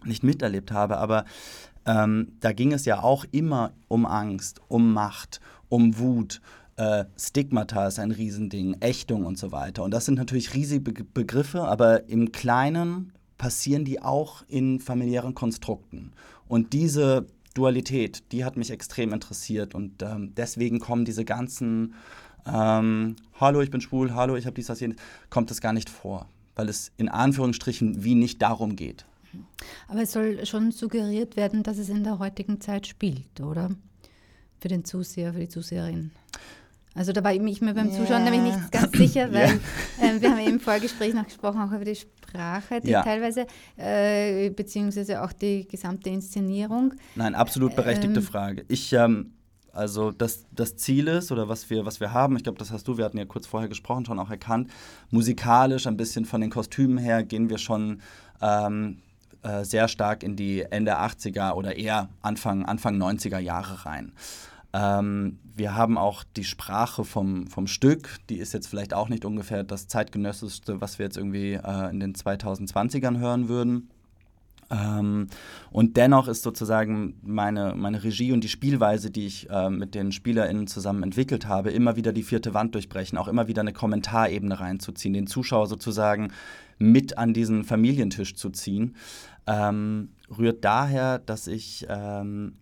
[0.05, 1.25] nicht miterlebt habe, aber
[1.85, 6.41] ähm, da ging es ja auch immer um Angst, um Macht, um Wut.
[6.75, 9.83] Äh, Stigmata ist ein Riesending, Ächtung und so weiter.
[9.83, 15.35] Und das sind natürlich riesige Be Begriffe, aber im Kleinen passieren die auch in familiären
[15.35, 16.13] Konstrukten.
[16.47, 21.93] Und diese Dualität, die hat mich extrem interessiert und ähm, deswegen kommen diese ganzen
[22.45, 24.97] ähm, Hallo, ich bin schwul, hallo, ich habe dies, das, jenes,
[25.29, 29.05] kommt das gar nicht vor, weil es in Anführungsstrichen wie nicht darum geht.
[29.87, 33.71] Aber es soll schon suggeriert werden, dass es in der heutigen Zeit spielt, oder?
[34.59, 36.11] Für den Zuseher, für die Zuseherin.
[36.95, 37.95] Also da war ich mir beim Ja.
[37.97, 39.53] Zuschauen nämlich nicht ganz sicher, weil Ja.
[40.01, 43.01] ähm, wir haben eben im Vorgespräch noch gesprochen, auch über die Sprache, die Ja.
[43.03, 46.93] teilweise, äh, beziehungsweise auch die gesamte Inszenierung.
[47.15, 48.25] Nein, absolut berechtigte Ähm.
[48.25, 48.65] Frage.
[48.67, 49.33] Ich, ähm,
[49.71, 52.87] also das, das Ziel ist, oder was wir, was wir haben, ich glaube, das hast
[52.87, 54.69] du, wir hatten ja kurz vorher gesprochen, schon auch erkannt,
[55.09, 58.01] musikalisch ein bisschen von den Kostümen her gehen wir schon
[58.39, 58.99] ähm,
[59.43, 64.13] äh, sehr stark in die Ende 80er oder eher Anfang, Anfang 90er Jahre rein.
[64.73, 69.23] Ähm, wir haben auch die Sprache vom, vom Stück, die ist jetzt vielleicht auch nicht
[69.23, 73.89] ungefähr das zeitgenössischste, was wir jetzt irgendwie äh, in den 2020ern hören würden.
[74.71, 75.27] Ähm,
[75.71, 80.11] und dennoch ist sozusagen meine, meine Regie und die Spielweise, die ich äh, mit den
[80.11, 84.59] SpielerInnen zusammen entwickelt habe, immer wieder die vierte Wand durchbrechen, auch immer wieder eine Kommentarebene
[84.59, 86.31] reinzuziehen, den Zuschauer sozusagen
[86.79, 88.95] mit an diesen Familientisch zu ziehen,
[89.47, 92.57] ähm, rührt daher, dass ich ähm,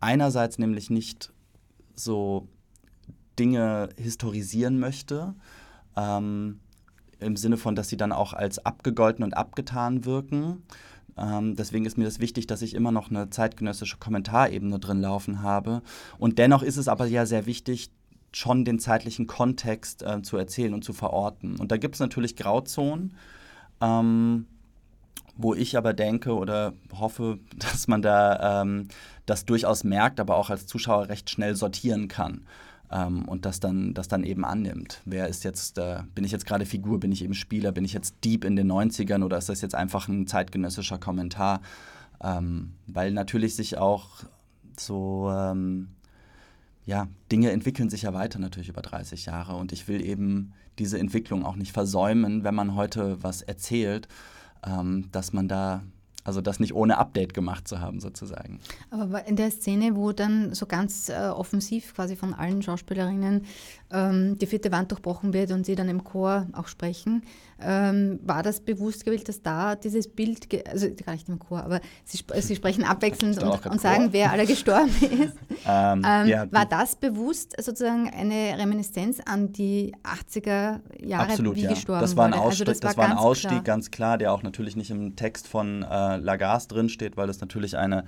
[0.00, 1.32] einerseits nämlich nicht
[1.94, 2.48] so
[3.38, 5.34] Dinge historisieren möchte,
[5.96, 6.60] ähm,
[7.18, 10.62] im Sinne von, dass sie dann auch als abgegolten und abgetan wirken.
[11.16, 15.42] Ähm, deswegen ist mir das wichtig, dass ich immer noch eine zeitgenössische Kommentarebene drin laufen
[15.42, 15.82] habe.
[16.18, 17.90] Und dennoch ist es aber ja sehr wichtig,
[18.34, 21.58] schon den zeitlichen Kontext äh, zu erzählen und zu verorten.
[21.60, 23.14] Und da gibt es natürlich Grauzonen,
[23.80, 24.46] ähm,
[25.36, 28.88] wo ich aber denke oder hoffe, dass man da ähm,
[29.26, 32.44] das durchaus merkt, aber auch als Zuschauer recht schnell sortieren kann
[32.92, 35.00] ähm, und das dann, das dann eben annimmt.
[35.04, 37.92] Wer ist jetzt, äh, bin ich jetzt gerade Figur, bin ich eben Spieler, bin ich
[37.92, 41.62] jetzt Dieb in den 90ern oder ist das jetzt einfach ein zeitgenössischer Kommentar?
[42.22, 44.24] Ähm, weil natürlich sich auch
[44.78, 45.88] so, ähm,
[46.84, 50.98] ja, Dinge entwickeln sich ja weiter natürlich über 30 Jahre und ich will eben diese
[50.98, 54.08] Entwicklung auch nicht versäumen, wenn man heute was erzählt,
[54.66, 55.82] ähm, dass man da,
[56.24, 58.60] also das nicht ohne Update gemacht zu haben sozusagen.
[58.90, 63.44] Aber in der Szene, wo dann so ganz äh, offensiv quasi von allen Schauspielerinnen
[63.92, 67.22] ähm, die vierte Wand durchbrochen wird und sie dann im Chor auch sprechen,
[67.60, 71.80] ähm, war das bewusst gewählt, dass da dieses Bild, also gar nicht im Chor, aber
[72.04, 75.36] sie, sp sie sprechen abwechselnd und, und sagen, wer alle gestorben ist.
[75.66, 81.62] Ähm, Ähm, ja, war das bewusst sozusagen eine Reminiszenz an die 80er Jahre, Absolut, wie
[81.62, 81.70] ja.
[81.70, 82.42] gestorben das war ein wurde?
[82.42, 83.62] Ausstieg, Also das war ein ganz Ausstieg klar.
[83.62, 87.40] ganz klar, der auch natürlich nicht im Text von äh, Lagarde drin steht, weil das
[87.40, 88.04] natürlich eine,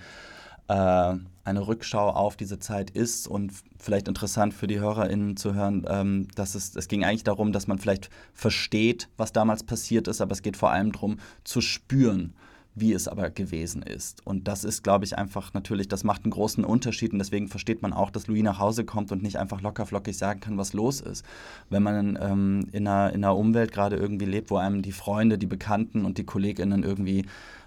[0.69, 5.85] äh, eine Rückschau auf diese Zeit ist und vielleicht interessant für die HörerInnen zu hören,
[5.89, 10.21] ähm, dass es, es ging eigentlich darum, dass man vielleicht versteht, was damals passiert ist,
[10.21, 12.35] aber es geht vor allem darum, zu spüren,
[12.75, 14.27] wie es aber gewesen ist.
[14.27, 17.83] Und das ist, glaube ich, einfach natürlich, das macht einen großen Unterschied und deswegen versteht
[17.83, 21.01] man auch, dass Louis nach Hause kommt und nicht einfach lockerflockig sagen kann, was los
[21.01, 21.25] ist.
[21.71, 25.39] Wenn man ähm, in, einer, in einer Umwelt gerade irgendwie lebt, wo einem die Freunde,
[25.39, 27.27] die Bekannten und die KollegInnen irgendwie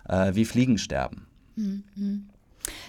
[0.09, 1.25] äh, wie Fliegen sterben.
[1.55, 1.83] Mhm.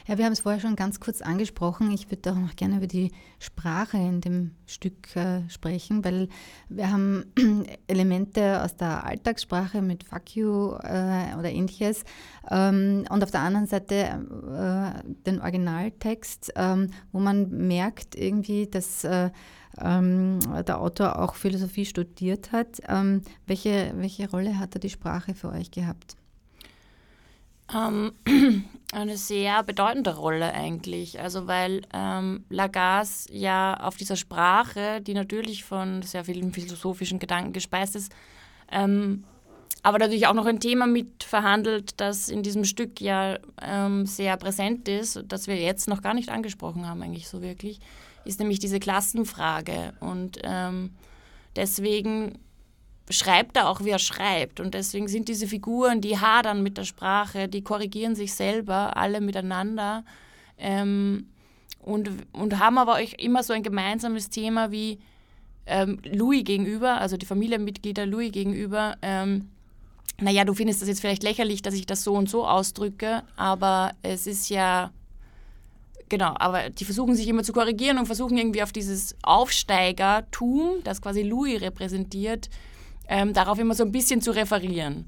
[0.08, 1.90] Ja, wir haben es vorher schon ganz kurz angesprochen.
[1.92, 6.30] Ich würde auch noch gerne über die Sprache in dem Stück äh, sprechen, weil
[6.70, 7.26] wir haben
[7.88, 12.04] Elemente aus der Alltagssprache mit Fuck you äh, oder ähnliches
[12.50, 19.04] ähm, und auf der anderen Seite äh, den Originaltext, ähm, wo man merkt irgendwie, dass
[19.04, 19.28] äh,
[19.78, 22.80] ähm, der Autor auch Philosophie studiert hat.
[22.88, 26.17] Ähm, welche, welche Rolle hat da die Sprache für euch gehabt?
[27.74, 28.12] Ähm,
[28.92, 31.20] eine sehr bedeutende Rolle eigentlich.
[31.20, 37.52] Also weil ähm, Lagasse ja auf dieser Sprache, die natürlich von sehr vielen philosophischen Gedanken
[37.52, 38.12] gespeist ist,
[38.70, 39.24] ähm,
[39.82, 44.36] aber natürlich auch noch ein Thema mit verhandelt, das in diesem Stück ja ähm, sehr
[44.36, 47.78] präsent ist, das wir jetzt noch gar nicht angesprochen haben eigentlich so wirklich,
[48.24, 49.92] ist nämlich diese Klassenfrage.
[50.00, 50.90] Und ähm,
[51.54, 52.38] deswegen
[53.10, 54.60] schreibt er auch, wie er schreibt.
[54.60, 59.20] Und deswegen sind diese Figuren, die hadern mit der Sprache, die korrigieren sich selber, alle
[59.20, 60.04] miteinander.
[60.58, 61.26] Ähm,
[61.80, 64.98] und, und haben aber auch immer so ein gemeinsames Thema wie
[65.66, 68.96] ähm, Louis gegenüber, also die Familienmitglieder Louis gegenüber.
[69.02, 69.48] Ähm,
[70.20, 73.92] naja, du findest das jetzt vielleicht lächerlich, dass ich das so und so ausdrücke, aber
[74.02, 74.90] es ist ja,
[76.08, 81.00] genau, aber die versuchen sich immer zu korrigieren und versuchen irgendwie auf dieses Aufsteigertum, das
[81.00, 82.50] quasi Louis repräsentiert,
[83.08, 85.06] ähm, darauf immer so ein bisschen zu referieren.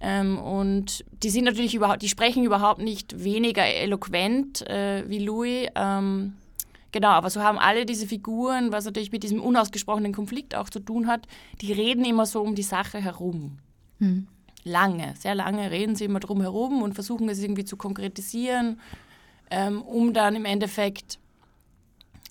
[0.00, 5.68] Ähm, und die sind natürlich überhaupt, die sprechen überhaupt nicht weniger eloquent äh, wie Louis.
[5.74, 6.34] Ähm,
[6.92, 10.80] genau, aber so haben alle diese Figuren, was natürlich mit diesem unausgesprochenen Konflikt auch zu
[10.80, 11.26] tun hat,
[11.60, 13.58] die reden immer so um die Sache herum.
[13.98, 14.26] Hm.
[14.64, 18.80] Lange, sehr lange reden sie immer drum herum und versuchen es irgendwie zu konkretisieren,
[19.50, 21.18] ähm, um dann im Endeffekt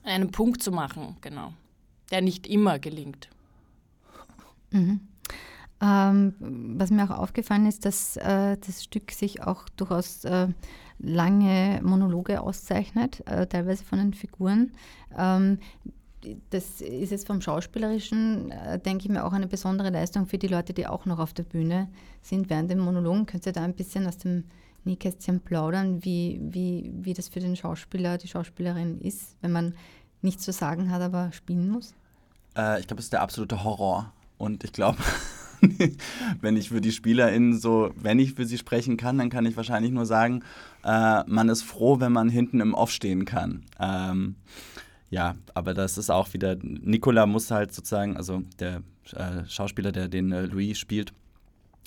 [0.04, 1.54] einen Punkt zu machen, genau,
[2.12, 3.30] der nicht immer gelingt.
[4.74, 5.00] Mhm.
[5.82, 6.34] Ähm,
[6.78, 10.48] was mir auch aufgefallen ist, dass äh, das Stück sich auch durchaus äh,
[11.00, 14.72] lange Monologe auszeichnet, äh, teilweise von den Figuren.
[15.18, 15.60] Ähm,
[16.52, 20.48] das ist jetzt vom Schauspielerischen, äh, denke ich mir, auch eine besondere Leistung für die
[20.48, 21.90] Leute, die auch noch auf der Bühne
[22.22, 23.26] sind während dem Monologen.
[23.26, 24.46] Könnt ihr da ein bisschen aus dem
[24.86, 29.76] Nähkästchen plaudern, wie, wie, wie das für den Schauspieler, die Schauspielerin ist, wenn man
[30.22, 31.94] nichts zu sagen hat, aber spielen muss?
[32.56, 34.14] Äh, ich glaube, es ist der absolute Horror.
[34.38, 34.98] Und ich glaube,
[36.42, 39.58] wenn ich für die SpielerInnen so, wenn ich für sie sprechen kann, dann kann ich
[39.58, 40.44] wahrscheinlich nur sagen,
[40.84, 43.64] äh, man ist froh, wenn man hinten im Off stehen kann.
[43.80, 44.36] Ähm,
[45.10, 48.82] ja, aber das ist auch wieder, Nicola muss halt sozusagen, also der
[49.16, 51.14] äh, Schauspieler, der den äh, Louis spielt,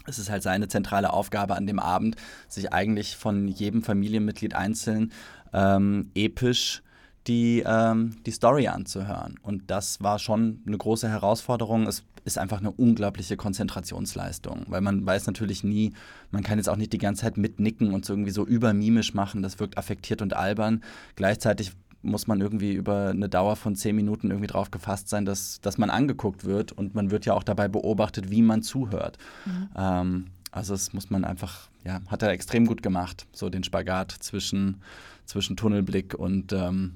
[0.06, 2.16] es ist halt seine zentrale Aufgabe an dem Abend,
[2.48, 5.12] sich eigentlich von jedem Familienmitglied einzeln
[5.52, 6.82] ähm, episch
[7.26, 9.36] die, ähm, die Story anzuhören.
[9.42, 11.86] Und das war schon eine große Herausforderung.
[11.86, 15.92] Es ist einfach eine unglaubliche Konzentrationsleistung, weil man weiß natürlich nie,
[16.30, 19.42] man kann jetzt auch nicht die ganze Zeit mitnicken und so irgendwie so übermimisch machen,
[19.42, 20.82] das wirkt affektiert und albern.
[21.14, 21.72] Gleichzeitig
[22.02, 25.78] muss man irgendwie über eine Dauer von zehn Minuten irgendwie drauf gefasst sein, dass, dass
[25.78, 29.18] man angeguckt wird und man wird ja auch dabei beobachtet, wie man zuhört.
[29.44, 29.68] Mhm.
[29.76, 34.10] Ähm, also das muss man einfach, ja, hat er extrem gut gemacht, so den Spagat
[34.10, 34.80] zwischen,
[35.26, 36.94] zwischen Tunnelblick und, ähm,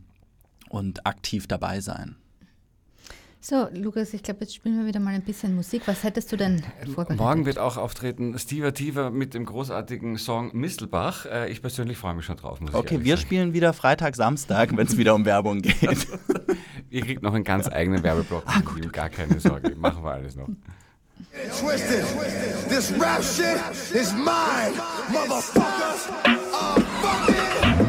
[0.70, 2.16] und aktiv dabei sein.
[3.42, 5.82] So, Lukas, ich glaube, jetzt spielen wir wieder mal ein bisschen Musik.
[5.86, 6.62] Was hättest du denn
[6.94, 7.16] vorbereitet?
[7.16, 11.24] Morgen wird auch auftreten Steve Tiefer mit dem großartigen Song Mistelbach.
[11.24, 12.60] Äh, ich persönlich freue mich schon drauf.
[12.60, 13.26] Muss okay, wir sagen.
[13.26, 16.06] spielen wieder Freitag, Samstag, wenn es wieder um Werbung geht.
[16.90, 18.42] Ihr kriegt noch einen ganz eigenen Werbeblock.
[18.44, 18.92] Ah, gut.
[18.92, 20.48] Gar keine Sorge, machen wir alles noch.
[21.58, 22.04] Twisted.
[22.68, 23.58] This rap shit
[23.94, 24.74] is mine,
[25.10, 26.08] motherfuckers.
[26.52, 27.80] Uh, fuck it.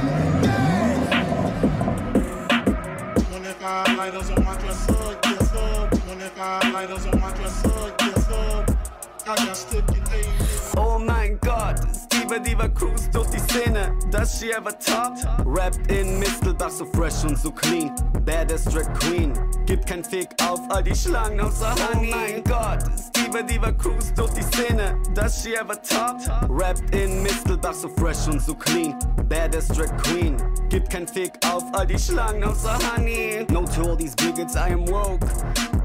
[10.78, 15.18] Oh mein Gott, Steve Diva cruise durch die Szene, does she ever top?
[15.46, 17.92] Rappt in Mistelbach so fresh und so clean,
[18.26, 19.34] baddest Drag Queen,
[19.66, 22.14] gibt kein Fick auf all die Schlangen außer Honey.
[22.14, 26.19] Oh mein Gott, Steve Diva cruise durch die Szene, does she ever top?
[26.49, 28.93] Rappt in Mistelbach so fresh und so clean,
[29.29, 30.36] baddest Drag Queen,
[30.69, 33.45] gibt kein Fick auf all die Schlangen außer Honey.
[33.49, 35.25] No to all these bigots, I am woke.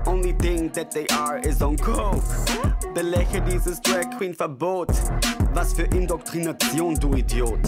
[0.06, 2.22] Only thing that they are is on coke.
[2.94, 4.88] Beläche dieses Drag Queen Verbot.
[5.54, 7.60] Was für Indoktrination, du Idiot.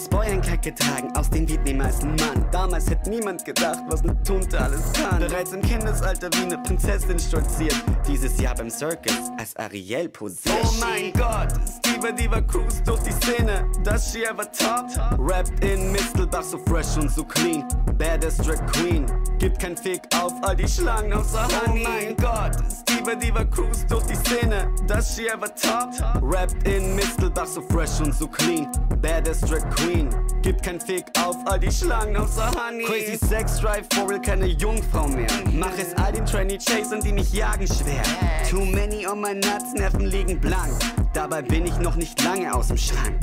[0.00, 2.46] Als Boy ein Kleid getragen aus den vietnamesischen Mann.
[2.50, 5.18] Damals hätte niemand gedacht, was ne Tunte alles kann.
[5.18, 7.76] Bereits im Kindesalter wie ne Prinzessin stolziert.
[8.08, 10.56] Dieses Jahr beim Circus als Ariel posiert.
[10.62, 13.70] Oh mein Gott, Steve Diva cruise durch die Szene.
[13.84, 14.86] Does she ever top?
[15.18, 17.62] Rappt in Mistelbach so fresh und so clean.
[17.98, 19.04] Baddest Drag Queen.
[19.38, 21.84] Gibt kein Fick auf all die Schlangen außer Honey.
[21.84, 24.72] Oh mein Gott, Steve Diva cruise durch die Szene.
[24.86, 25.90] Does she ever top?
[26.22, 28.66] Rappt in Mistelbach so fresh und so clean.
[29.00, 30.08] Baddest Drag Queen.
[30.42, 32.84] Gibt kein Fick auf all die Schlangen außer Honey.
[32.84, 35.28] Crazy Sex Drive, for real keine Jungfrau mehr.
[35.52, 38.02] Mach es all den Trendy Chasern, die mich jagen schwer.
[38.48, 40.72] Too many on my nuts, Nerven liegen blank.
[41.12, 43.14] Dabei bin ich noch nicht lange aus dem Schrank.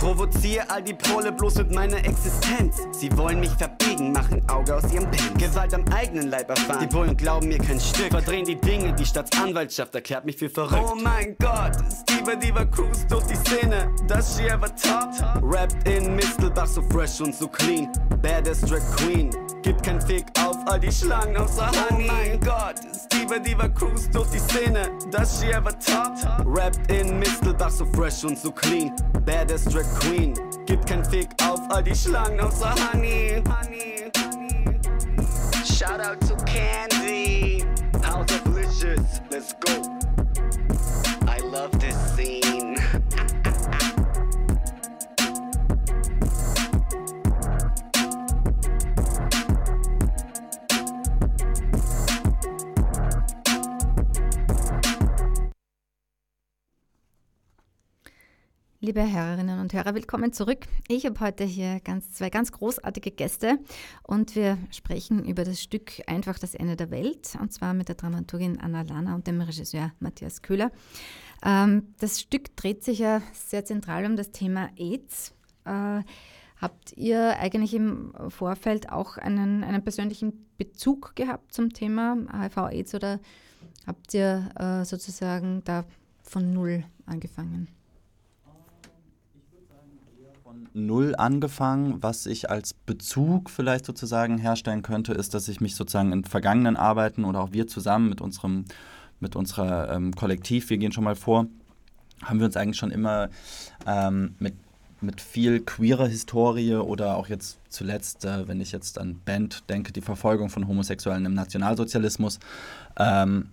[0.00, 2.88] Provoziere all die Pole bloß mit meiner Existenz.
[2.92, 5.34] Sie wollen mich verbiegen, machen Auge aus ihrem Pen.
[5.36, 6.80] Gewalt am eigenen Leib erfahren.
[6.80, 8.10] Die Bullen glauben mir kein Stück.
[8.10, 10.90] Verdrehen die Dinge, die Staatsanwaltschaft erklärt mich für verrückt.
[10.90, 13.94] Oh mein Gott, Steve Diva cruise durch die Szene.
[14.08, 15.10] Does she ever top?
[15.42, 17.92] Rappt in Mistelbach so fresh und so clean.
[18.22, 19.30] Baddest Drag Queen.
[19.62, 22.08] Gibt kein Fick auf all die Schlangen außer Honey.
[22.08, 24.90] Oh mein Gott, Steve Diva cruise durch die Szene.
[25.10, 26.16] Does she ever top?
[26.46, 28.92] Rappt in Mistelbach so fresh und so clean.
[29.24, 30.34] Baddest Drag Queen.
[30.66, 33.42] Gibt kein Fick auf all die Schlangen außer Honey.
[33.48, 34.10] Honey.
[35.64, 37.64] Shout out to Candy.
[38.02, 39.20] House of Licious.
[39.30, 39.89] Let's go.
[58.82, 60.60] Liebe Hörerinnen und Hörer, willkommen zurück.
[60.88, 63.58] Ich habe heute hier ganz, zwei ganz großartige Gäste
[64.04, 67.96] und wir sprechen über das Stück Einfach das Ende der Welt und zwar mit der
[67.96, 70.72] Dramaturgin Anna Lana und dem Regisseur Matthias Köhler.
[71.44, 75.34] Ähm, das Stück dreht sich ja sehr zentral um das Thema AIDS.
[75.66, 76.00] Äh,
[76.56, 83.20] habt ihr eigentlich im Vorfeld auch einen, einen persönlichen Bezug gehabt zum Thema HIV-AIDS oder
[83.86, 85.84] habt ihr äh, sozusagen da
[86.22, 87.68] von Null angefangen?
[90.72, 92.02] Null angefangen.
[92.02, 96.76] Was ich als Bezug vielleicht sozusagen herstellen könnte, ist, dass ich mich sozusagen in vergangenen
[96.76, 98.64] Arbeiten oder auch wir zusammen mit unserem
[99.20, 101.46] mit unserer ähm, Kollektiv, wir gehen schon mal vor,
[102.22, 103.28] haben wir uns eigentlich schon immer
[103.86, 104.54] ähm, mit,
[105.00, 109.92] mit viel queerer Historie oder auch jetzt zuletzt, äh, wenn ich jetzt an Band denke,
[109.92, 112.40] die Verfolgung von Homosexuellen im Nationalsozialismus,
[112.98, 113.50] ähm,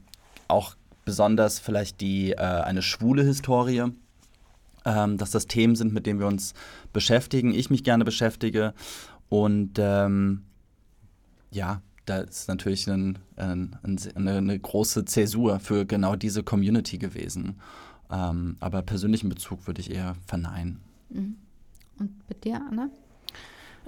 [0.48, 0.76] auch
[1.06, 3.92] besonders vielleicht die äh, eine schwule Historie
[4.88, 6.54] ähm, dass das Themen sind, mit denen wir uns
[6.94, 8.74] beschäftigen, ich mich gerne beschäftige.
[9.28, 10.44] Und ähm,
[11.52, 13.78] ja, da ist natürlich ein, ein,
[14.16, 17.60] eine, eine, große Zäsur für genau diese Community gewesen.
[18.10, 20.80] Ähm, aber persönlichen Bezug würde ich eher verneinen.
[21.10, 21.36] Mhm.
[22.00, 22.90] Und bei dir, Anna?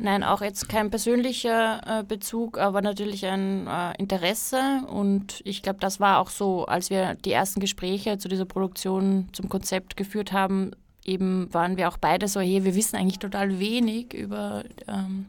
[0.02, 4.82] Nein, auch jetzt kein persönlicher äh, Bezug, aber natürlich ein äh, Interesse.
[4.88, 9.28] Und ich glaube, das war auch so, als wir die ersten Gespräche zu dieser Produktion,
[9.34, 10.72] zum Konzept geführt haben,
[11.06, 15.26] eben waren wir auch beide so, hey, wir wissen eigentlich total wenig über ähm,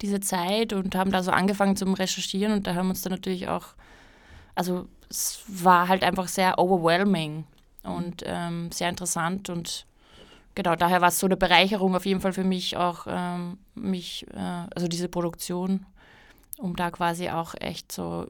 [0.00, 3.48] diese Zeit und haben da so angefangen zum Recherchieren und da haben uns dann natürlich
[3.48, 3.66] auch,
[4.54, 7.44] also es war halt einfach sehr overwhelming
[7.82, 9.86] und ähm, sehr interessant und
[10.54, 14.26] genau, daher war es so eine Bereicherung auf jeden Fall für mich auch, ähm, mich,
[14.34, 15.86] äh, also diese Produktion,
[16.58, 18.26] um da quasi auch echt so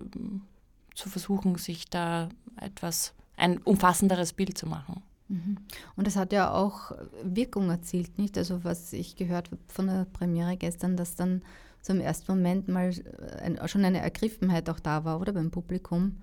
[0.94, 2.28] zu versuchen, sich da
[2.60, 5.02] etwas, ein umfassenderes Bild zu machen.
[5.28, 5.58] Mhm.
[5.96, 8.36] Und es hat ja auch Wirkung erzielt, nicht?
[8.38, 11.42] Also was ich gehört habe von der Premiere gestern, dass dann
[11.82, 12.92] so im ersten Moment mal
[13.42, 16.16] ein, schon eine Ergriffenheit auch da war, oder beim Publikum.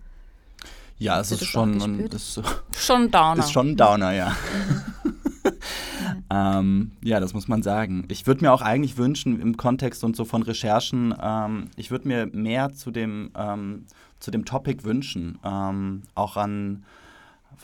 [0.98, 2.42] Ja, es ist schon, ein, ist,
[2.74, 3.40] schon Downer.
[3.40, 4.30] Ist schon ein Downer, ja.
[4.30, 5.52] Mhm.
[6.30, 8.06] ähm, ja, das muss man sagen.
[8.08, 12.08] Ich würde mir auch eigentlich wünschen, im Kontext und so von Recherchen, ähm, ich würde
[12.08, 13.86] mir mehr zu dem, ähm,
[14.20, 15.38] zu dem Topic wünschen.
[15.44, 16.86] Ähm, auch an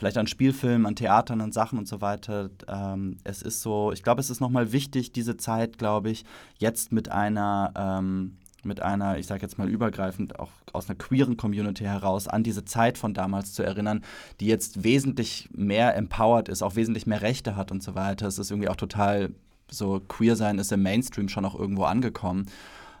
[0.02, 2.50] vielleicht an Spielfilmen, an Theatern, an Sachen und so weiter.
[2.66, 6.24] Ähm, es ist so, ich glaube, es ist nochmal wichtig, diese Zeit, glaube ich,
[6.58, 11.36] jetzt mit einer, ähm, mit einer, ich sage jetzt mal übergreifend, auch aus einer queeren
[11.36, 14.02] Community heraus, an diese Zeit von damals zu erinnern,
[14.40, 18.26] die jetzt wesentlich mehr empowered ist, auch wesentlich mehr Rechte hat und so weiter.
[18.26, 19.30] Es ist irgendwie auch total
[19.70, 22.46] so, queer sein ist im Mainstream schon auch irgendwo angekommen.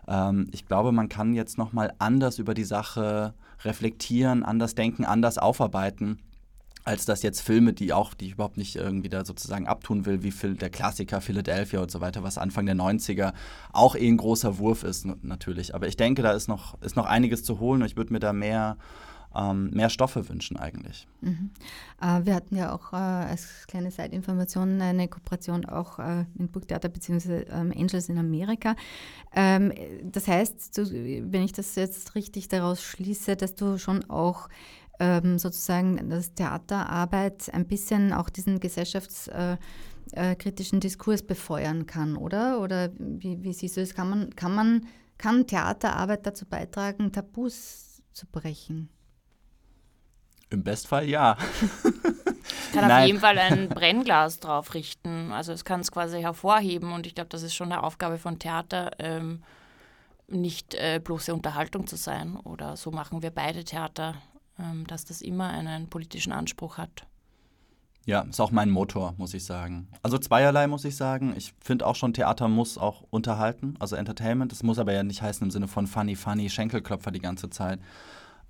[0.06, 3.34] Ähm, ich glaube, man kann jetzt nochmal anders über die Sache
[3.64, 6.20] reflektieren, anders denken, anders aufarbeiten
[6.84, 10.22] als dass jetzt Filme, die auch, die ich überhaupt nicht irgendwie da sozusagen abtun will,
[10.22, 13.32] wie der Klassiker Philadelphia und so weiter, was Anfang der 90er
[13.72, 15.74] auch eh ein großer Wurf ist, natürlich.
[15.74, 18.18] Aber ich denke, da ist noch, ist noch einiges zu holen und ich würde mir
[18.18, 18.76] da mehr,
[19.34, 21.06] ähm, mehr Stoffe wünschen eigentlich.
[21.20, 21.50] Mhm.
[22.00, 26.88] Äh, wir hatten ja auch äh, als kleine Seitinformation eine Kooperation auch äh, mit Burgtheater
[26.88, 27.44] bzw.
[27.50, 28.74] Ähm, Angels in Amerika.
[29.34, 29.72] Ähm,
[30.04, 34.48] das heißt, wenn ich das jetzt richtig daraus schließe, dass du schon auch
[35.02, 42.60] ähm, sozusagen das Theaterarbeit ein bisschen auch diesen gesellschaftskritischen Diskurs befeuern kann, oder?
[42.60, 43.94] Oder wie, wie siehst du das?
[43.94, 44.86] Kann man, kann man,
[45.18, 48.90] kann Theaterarbeit dazu beitragen, Tabus zu brechen?
[50.50, 51.36] Im Bestfall ja.
[51.82, 55.32] Ich kann auf jeden Fall ein Brennglas drauf richten.
[55.32, 58.38] Also es kann es quasi hervorheben und ich glaube, das ist schon eine Aufgabe von
[58.38, 59.42] Theater, ähm,
[60.28, 62.36] nicht äh, bloße Unterhaltung zu sein.
[62.36, 64.14] Oder so machen wir beide Theater
[64.86, 67.06] dass das immer einen politischen Anspruch hat.
[68.04, 69.88] Ja, ist auch mein Motor, muss ich sagen.
[70.02, 71.34] Also zweierlei muss ich sagen.
[71.36, 74.50] Ich finde auch schon, Theater muss auch unterhalten, also Entertainment.
[74.50, 77.78] Das muss aber ja nicht heißen im Sinne von funny, funny, Schenkelklopfer die ganze Zeit.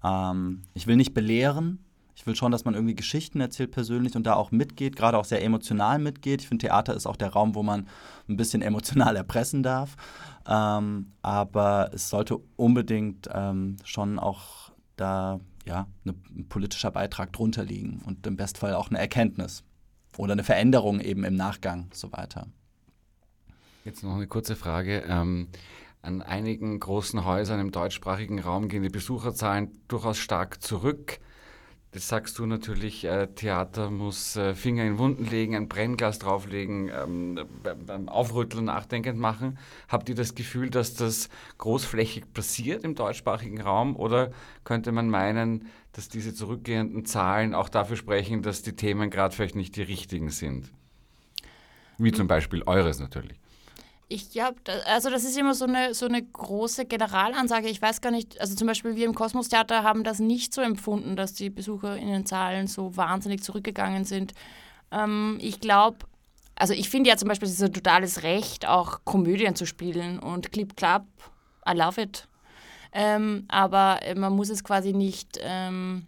[0.03, 1.85] Ähm, ich will nicht belehren.
[2.15, 5.25] Ich will schon, dass man irgendwie Geschichten erzählt persönlich und da auch mitgeht, gerade auch
[5.25, 6.43] sehr emotional mitgeht.
[6.43, 7.89] Ich finde, Theater ist auch der Raum, wo man
[8.29, 9.97] ein bisschen emotional erpressen darf.
[10.47, 17.65] Ähm, aber es sollte unbedingt ähm, schon auch da ja, ne, ein politischer Beitrag drunter
[17.65, 19.65] liegen und im Bestfall auch eine Erkenntnis
[20.17, 22.49] oder eine Veränderung eben im Nachgang so weiter.
[23.85, 25.05] Jetzt noch eine kurze Frage.
[25.09, 25.49] Ähm,
[26.03, 31.21] an einigen großen Häusern im deutschsprachigen Raum gehen die Besucherzahlen durchaus stark zurück.
[31.93, 36.89] Das sagst du natürlich, äh, Theater muss äh, Finger in Wunden legen, ein Brennglas drauflegen,
[36.89, 37.39] ähm,
[37.87, 39.59] beim Aufrütteln nachdenkend machen.
[39.89, 41.29] Habt ihr das Gefühl, dass das
[41.59, 44.31] großflächig passiert im deutschsprachigen Raum oder
[44.65, 49.57] könnte man meinen, dass diese zurückgehenden Zahlen auch dafür sprechen, dass die Themen gerade vielleicht
[49.57, 50.73] nicht die richtigen sind?
[51.99, 53.42] Wie zum Beispiel eures natürlich.
[54.13, 57.69] Ich glaube, also das ist immer so eine, so eine große Generalansage.
[57.69, 60.61] Ich weiß gar nicht, also zum Beispiel wir im Kosmos Theater haben das nicht so
[60.61, 64.35] empfunden, dass die BesucherInnenzahlen so wahnsinnig zurückgegangen sind.
[64.91, 65.97] Ähm, ich glaube,
[66.57, 70.19] also ich finde ja zum Beispiel, es ist ein totales Recht, auch Komödien zu spielen
[70.19, 71.07] und Clip Clap,
[71.67, 72.29] I love it.
[72.93, 76.07] Ähm, aber man muss es quasi nicht ähm,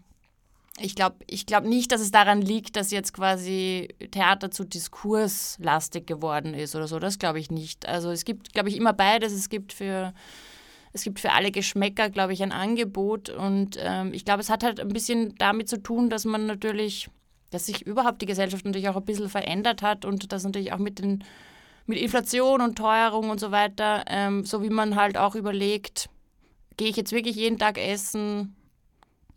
[0.81, 6.07] ich glaube ich glaub nicht, dass es daran liegt, dass jetzt quasi Theater zu diskurslastig
[6.07, 6.99] geworden ist oder so.
[6.99, 7.87] Das glaube ich nicht.
[7.87, 9.33] Also es gibt, glaube ich, immer beides.
[9.33, 10.13] Es gibt für,
[10.93, 13.29] es gibt für alle Geschmäcker, glaube ich, ein Angebot.
[13.31, 17.09] Und ähm, ich glaube, es hat halt ein bisschen damit zu tun, dass man natürlich,
[17.51, 20.79] dass sich überhaupt die Gesellschaft natürlich auch ein bisschen verändert hat und das natürlich auch
[20.79, 21.25] mit den
[21.87, 26.09] mit Inflation und Teuerung und so weiter, ähm, so wie man halt auch überlegt,
[26.79, 28.57] gehe ich jetzt wirklich jeden Tag essen,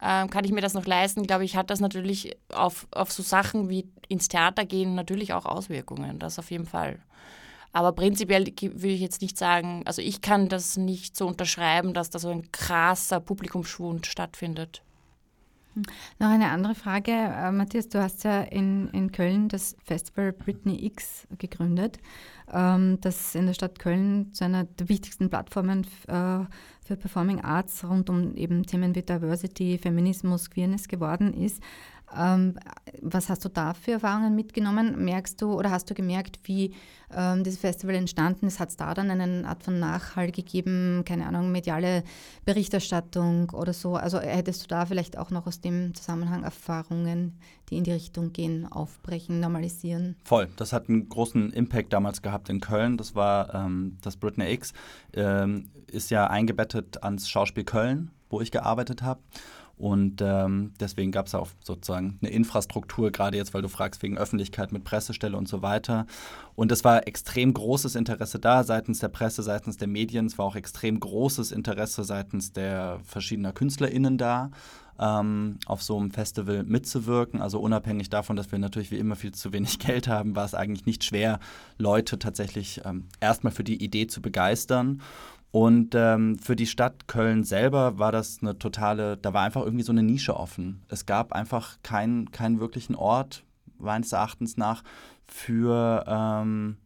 [0.01, 3.23] ähm, kann ich mir das noch leisten, glaube ich, hat das natürlich auf, auf so
[3.23, 6.99] Sachen wie ins Theater gehen natürlich auch Auswirkungen, das auf jeden Fall.
[7.73, 12.09] Aber prinzipiell würde ich jetzt nicht sagen, also ich kann das nicht so unterschreiben, dass
[12.09, 14.81] da so ein krasser Publikumsschwund stattfindet.
[16.17, 17.11] Noch eine andere Frage.
[17.11, 21.99] Äh, Matthias, du hast ja in, in Köln das Festival Britney X gegründet,
[22.51, 26.45] ähm, das in der Stadt Köln zu einer der wichtigsten Plattformen äh,
[26.85, 31.61] für Performing Arts rund um eben Themen wie Diversity, Feminismus, Queerness geworden ist.
[32.15, 32.57] Ähm,
[33.01, 35.03] was hast du da für Erfahrungen mitgenommen?
[35.03, 36.73] Merkst du oder hast du gemerkt, wie
[37.15, 38.59] ähm, dieses Festival entstanden ist?
[38.59, 41.03] Hat es da dann eine Art von Nachhall gegeben?
[41.05, 42.03] Keine Ahnung, mediale
[42.45, 43.95] Berichterstattung oder so?
[43.95, 47.37] Also hättest du da vielleicht auch noch aus dem Zusammenhang Erfahrungen,
[47.69, 50.15] die in die Richtung gehen, aufbrechen, normalisieren?
[50.23, 50.47] Voll.
[50.55, 52.97] Das hat einen großen Impact damals gehabt in Köln.
[52.97, 54.73] Das war ähm, das Britney X.
[55.13, 59.19] Ähm, ist ja eingebettet ans Schauspiel Köln, wo ich gearbeitet habe.
[59.77, 64.17] Und ähm, deswegen gab es auch sozusagen eine Infrastruktur, gerade jetzt, weil du fragst, wegen
[64.17, 66.07] Öffentlichkeit mit Pressestelle und so weiter.
[66.55, 70.25] Und es war extrem großes Interesse da seitens der Presse, seitens der Medien.
[70.25, 74.49] Es war auch extrem großes Interesse seitens der verschiedener KünstlerInnen da,
[74.99, 77.39] ähm, auf so einem Festival mitzuwirken.
[77.39, 80.55] Also unabhängig davon, dass wir natürlich wie immer viel zu wenig Geld haben, war es
[80.55, 81.39] eigentlich nicht schwer,
[81.77, 85.01] Leute tatsächlich ähm, erstmal für die Idee zu begeistern.
[85.57, 89.83] Und ähm, für die Stadt Köln selber war das eine totale, da war einfach irgendwie
[89.83, 90.83] so eine Nische offen.
[90.87, 93.43] Es gab einfach keinen, keinen wirklichen Ort,
[93.79, 94.83] meines Erachtens nach,
[95.25, 96.77] für ähm,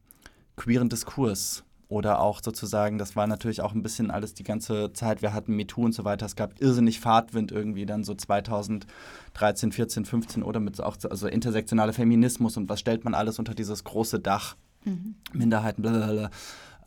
[0.55, 1.65] queeren Diskurs.
[1.89, 5.53] Oder auch sozusagen, das war natürlich auch ein bisschen alles die ganze Zeit, wir hatten
[5.57, 6.25] MeToo und so weiter.
[6.25, 11.91] Es gab irrsinnig Fahrtwind irgendwie dann so 2013, 14, 15 oder mit auch also intersektionaler
[11.91, 14.55] Feminismus und was stellt man alles unter dieses große Dach.
[14.85, 15.15] Mhm.
[15.33, 16.29] Minderheiten, blablabla.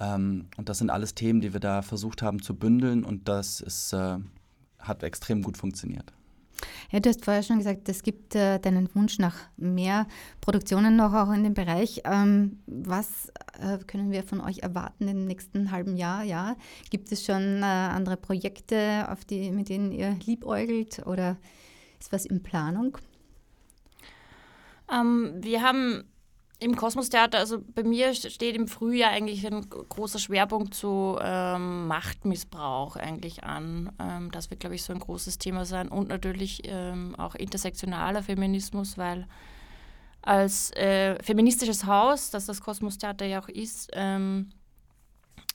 [0.01, 3.61] Ähm, und das sind alles Themen, die wir da versucht haben zu bündeln und das
[3.61, 4.18] ist, äh,
[4.78, 6.12] hat extrem gut funktioniert.
[6.90, 10.07] Ja, du hast vorher schon gesagt, es gibt äh, deinen Wunsch nach mehr
[10.40, 12.03] Produktionen noch auch in dem Bereich.
[12.05, 16.22] Ähm, was äh, können wir von euch erwarten im nächsten halben Jahr?
[16.22, 16.57] Ja?
[16.90, 21.36] Gibt es schon äh, andere Projekte, auf die, mit denen ihr liebäugelt oder
[22.01, 22.99] ist was in Planung?
[24.92, 26.05] Ähm, wir haben
[26.65, 32.97] im Kosmos-Theater, also bei mir steht im Frühjahr eigentlich ein großer Schwerpunkt zu ähm, Machtmissbrauch
[32.97, 33.93] eigentlich an.
[34.01, 35.89] Ähm, das wird, glaube ich, so ein großes Thema sein.
[35.89, 39.27] Und natürlich ähm, auch intersektionaler Feminismus, weil
[40.23, 44.49] als äh, feministisches Haus, das das Kosmos-Theater ja auch ist, ähm,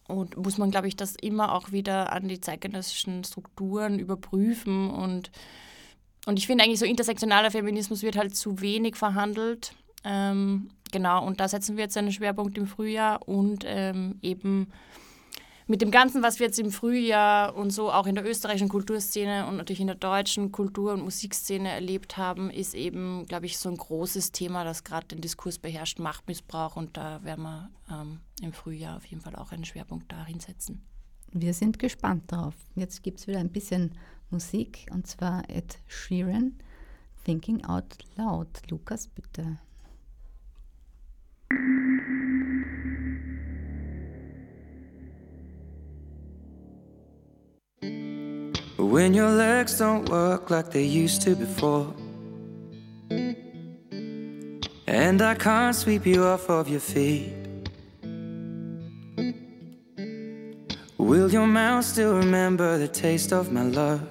[0.08, 4.92] und muss man, glaube ich, das immer auch wieder an die zeitgenössischen Strukturen überprüfen.
[4.92, 5.32] Und,
[6.28, 9.74] und ich finde eigentlich, so intersektionaler Feminismus wird halt zu wenig verhandelt.
[10.04, 14.68] Ähm, genau, und da setzen wir jetzt einen Schwerpunkt im Frühjahr und ähm, eben
[15.70, 19.46] mit dem Ganzen, was wir jetzt im Frühjahr und so auch in der österreichischen Kulturszene
[19.46, 23.70] und natürlich in der deutschen Kultur- und Musikszene erlebt haben, ist eben, glaube ich, so
[23.70, 26.76] ein großes Thema, das gerade den Diskurs beherrscht, Machtmissbrauch.
[26.76, 30.82] Und da werden wir ähm, im Frühjahr auf jeden Fall auch einen Schwerpunkt dahin setzen.
[31.34, 32.56] Wir sind gespannt darauf.
[32.74, 33.92] Jetzt gibt es wieder ein bisschen
[34.32, 36.56] Musik und zwar Ed Sheeran,
[37.26, 38.48] Thinking Out Loud.
[38.72, 39.60] Lukas, bitte.
[48.78, 51.94] When your legs don't work like they used to before.
[54.88, 57.34] And I can't sweep you off of your feet.
[60.98, 64.02] Will your mouth still remember the taste of my love?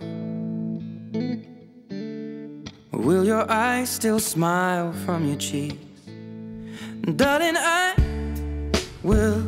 [2.93, 5.88] Will your eyes still smile from your cheeks?
[7.05, 7.94] Darling, I
[9.03, 9.42] will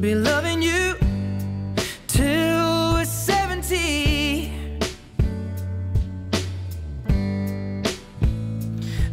[0.00, 0.94] be loving you
[2.06, 4.52] till we're 70.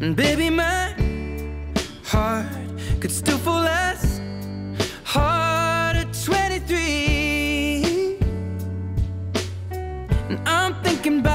[0.02, 0.94] And baby, my
[2.04, 2.46] heart
[3.00, 4.20] could still fall as
[5.04, 8.18] hard at 23.
[10.30, 11.35] And I'm thinking about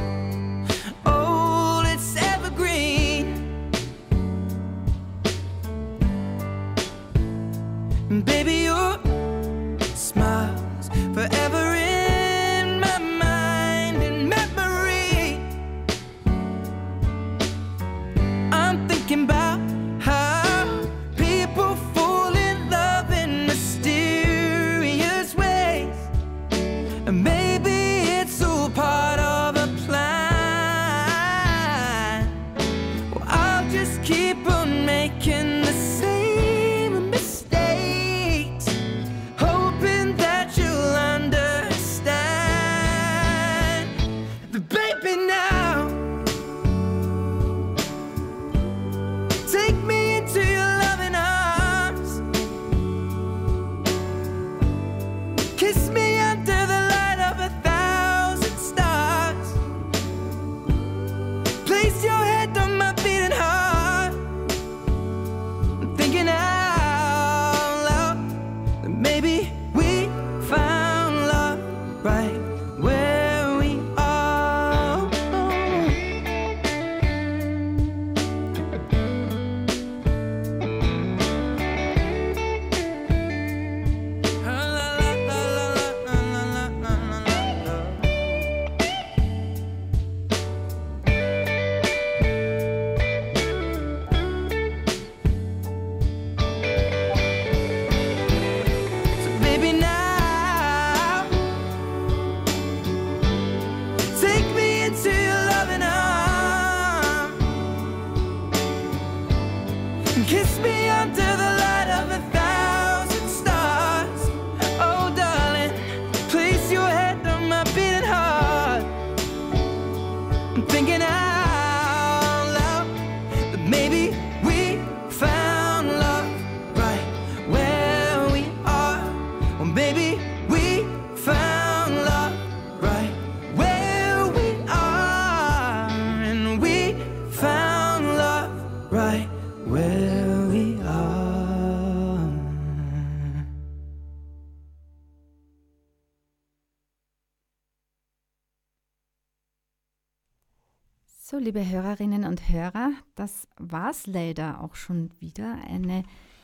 [151.41, 155.57] liebe Hörerinnen und Hörer, das war's leider auch schon wieder.
[155.67, 156.03] Eine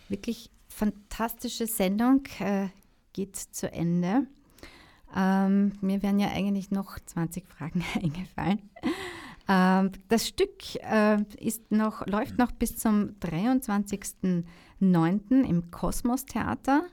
[0.10, 2.70] wirklich fantastische Sendung äh,
[3.14, 4.26] geht zu Ende.
[5.16, 8.60] Ähm, mir wären ja eigentlich noch 20 Fragen eingefallen.
[9.48, 15.44] Ähm, das Stück äh, ist noch, läuft noch bis zum 23.09.
[15.44, 16.88] im Kosmos Theater,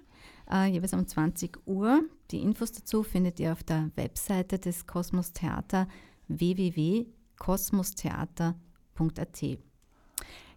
[0.52, 2.02] äh, jeweils um 20 Uhr.
[2.30, 5.88] Die Infos dazu findet ihr auf der Webseite des Kosmos Theater
[7.38, 9.58] www.kosmostheater.at.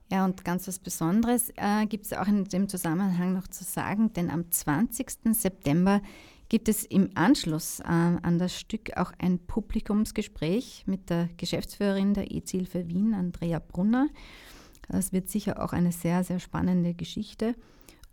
[0.10, 4.14] Ja, und ganz was Besonderes äh, gibt es auch in dem Zusammenhang noch zu sagen,
[4.14, 5.34] denn am 20.
[5.34, 6.02] September
[6.48, 12.32] gibt es im Anschluss äh, an das Stück auch ein Publikumsgespräch mit der Geschäftsführerin der
[12.32, 14.08] EZ-Hilfe Wien, Andrea Brunner.
[14.88, 17.56] Das wird sicher auch eine sehr, sehr spannende Geschichte.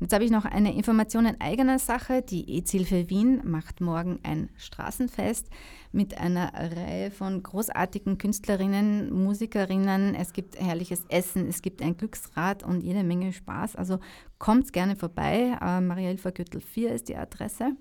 [0.00, 2.22] jetzt habe ich noch eine Information in eigener Sache.
[2.22, 5.48] Die EZ-Hilfe Wien macht morgen ein Straßenfest
[5.92, 10.14] mit einer Reihe von großartigen Künstlerinnen, Musikerinnen.
[10.14, 13.76] Es gibt herrliches Essen, es gibt ein Glücksrad und jede Menge Spaß.
[13.76, 13.98] Also
[14.38, 15.56] kommt gerne vorbei.
[15.60, 17.76] Äh, Maria-Hilfer Gürtel 4 ist die Adresse.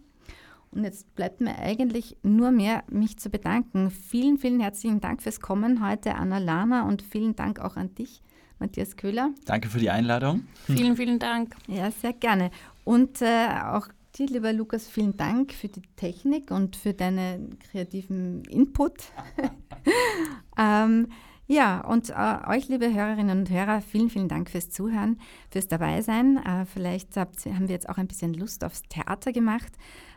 [0.71, 3.89] Und jetzt bleibt mir eigentlich nur mehr, mich zu bedanken.
[3.89, 8.21] Vielen, vielen herzlichen Dank fürs Kommen heute, Anna Lana, und vielen Dank auch an dich,
[8.59, 9.31] Matthias Köhler.
[9.45, 10.47] Danke für die Einladung.
[10.65, 11.55] Vielen, vielen Dank.
[11.67, 12.51] Ja, sehr gerne.
[12.83, 13.87] Und äh, auch
[14.17, 18.93] dir, lieber Lukas, vielen Dank für die Technik und für deinen kreativen Input.
[20.57, 21.07] ähm,
[21.47, 26.37] ja, und äh, euch, liebe Hörerinnen und Hörer, vielen, vielen Dank fürs Zuhören, fürs Dabeisein.
[26.37, 29.71] Äh, vielleicht habt, haben wir jetzt auch ein bisschen Lust aufs Theater gemacht.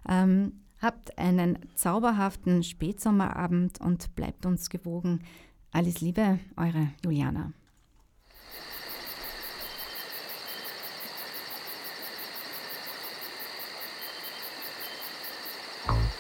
[0.09, 5.21] Ähm, habt einen zauberhaften Spätsommerabend und bleibt uns gewogen.
[5.71, 7.53] Alles Liebe, eure Juliana.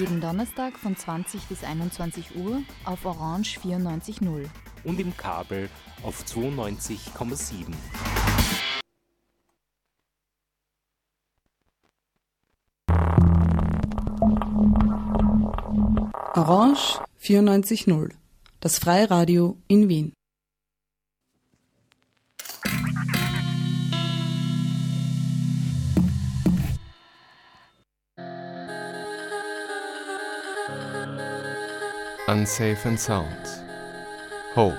[0.00, 4.46] Jeden Donnerstag von 20 bis 21 Uhr auf Orange 94.0.
[4.84, 5.68] Und im Kabel
[6.02, 7.74] auf 92,7.
[16.34, 18.14] Orange 94.0.
[18.60, 20.14] Das Freiradio in Wien.
[32.30, 33.60] Unsafe and Sounds.
[34.54, 34.78] Hope,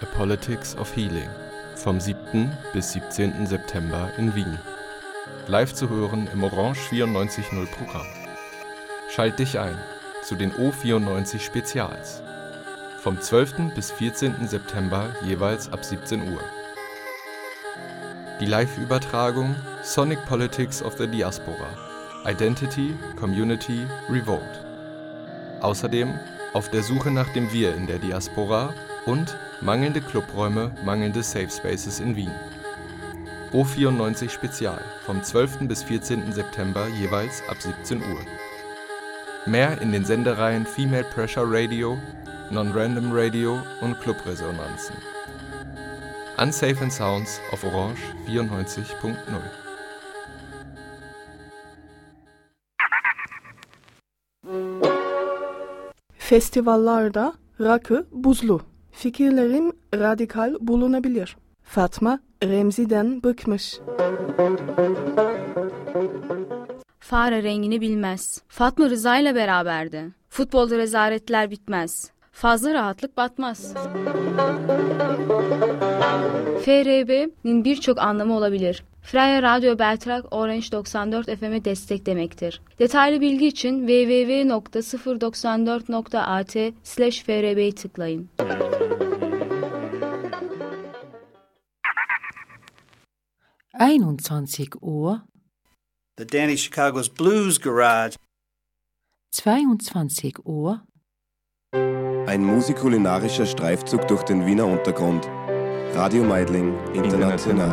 [0.00, 1.28] A Politics of Healing.
[1.74, 2.50] Vom 7.
[2.72, 3.46] bis 17.
[3.46, 4.58] September in Wien.
[5.48, 8.06] Live zu hören im Orange 94.0 Programm.
[9.10, 9.76] Schalt dich ein
[10.22, 12.22] zu den O94 Spezials.
[13.02, 13.74] Vom 12.
[13.74, 14.48] bis 14.
[14.48, 16.40] September jeweils ab 17 Uhr.
[18.40, 21.68] Die Live-Übertragung Sonic Politics of the Diaspora.
[22.24, 24.64] Identity, Community, Revolt.
[25.60, 26.18] Außerdem
[26.58, 28.74] auf der Suche nach dem Wir in der Diaspora
[29.06, 32.32] und mangelnde Clubräume, mangelnde Safe Spaces in Wien.
[33.52, 35.68] O94 Spezial vom 12.
[35.68, 36.32] bis 14.
[36.32, 38.18] September jeweils ab 17 Uhr.
[39.46, 41.96] Mehr in den Sendereihen Female Pressure Radio,
[42.50, 44.96] Non-Random Radio und Clubresonanzen.
[46.38, 49.14] Unsafe and Sounds auf Orange 94.0.
[56.28, 58.60] Festivallarda rakı buzlu.
[58.92, 61.36] Fikirlerim radikal bulunabilir.
[61.62, 63.78] Fatma Remzi'den bıkmış.
[67.00, 68.42] Fare rengini bilmez.
[68.48, 70.04] Fatma Rıza ile beraberdi.
[70.28, 72.10] Futbolda rezaletler bitmez.
[72.32, 73.74] Fazla rahatlık batmaz.
[76.64, 78.84] FRB'nin birçok anlamı olabilir.
[79.08, 82.60] Freya Radyo Beltrak Orange 94 FM'e destek demektir.
[82.78, 88.30] Detaylı bilgi için www.094.at slash FRB'yi tıklayın.
[94.80, 95.18] Uhr,
[96.16, 98.16] The Danny Chicago's Blues Garage.
[99.30, 100.76] 22 Uhr,
[102.28, 105.24] Ein musikulinarischer Streifzug durch den Wiener Untergrund.
[105.94, 107.70] Radio Meidling International.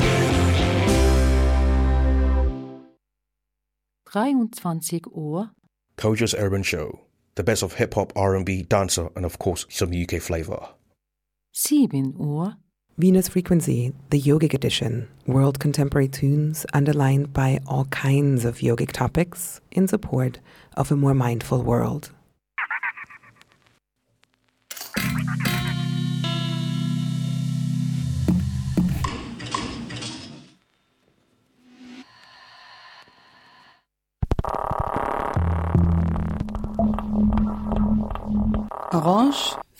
[4.16, 5.52] 23 Uhr,
[5.98, 7.02] Koja's Urban Show.
[7.36, 10.70] The best of hip hop, R&B, dancer, and of course some UK flavor.
[11.52, 12.56] 7 Uhr,
[12.98, 19.60] Venus Frequency, the yogic edition, world contemporary tunes underlined by all kinds of yogic topics
[19.72, 20.40] in support
[20.78, 22.12] of a more mindful world.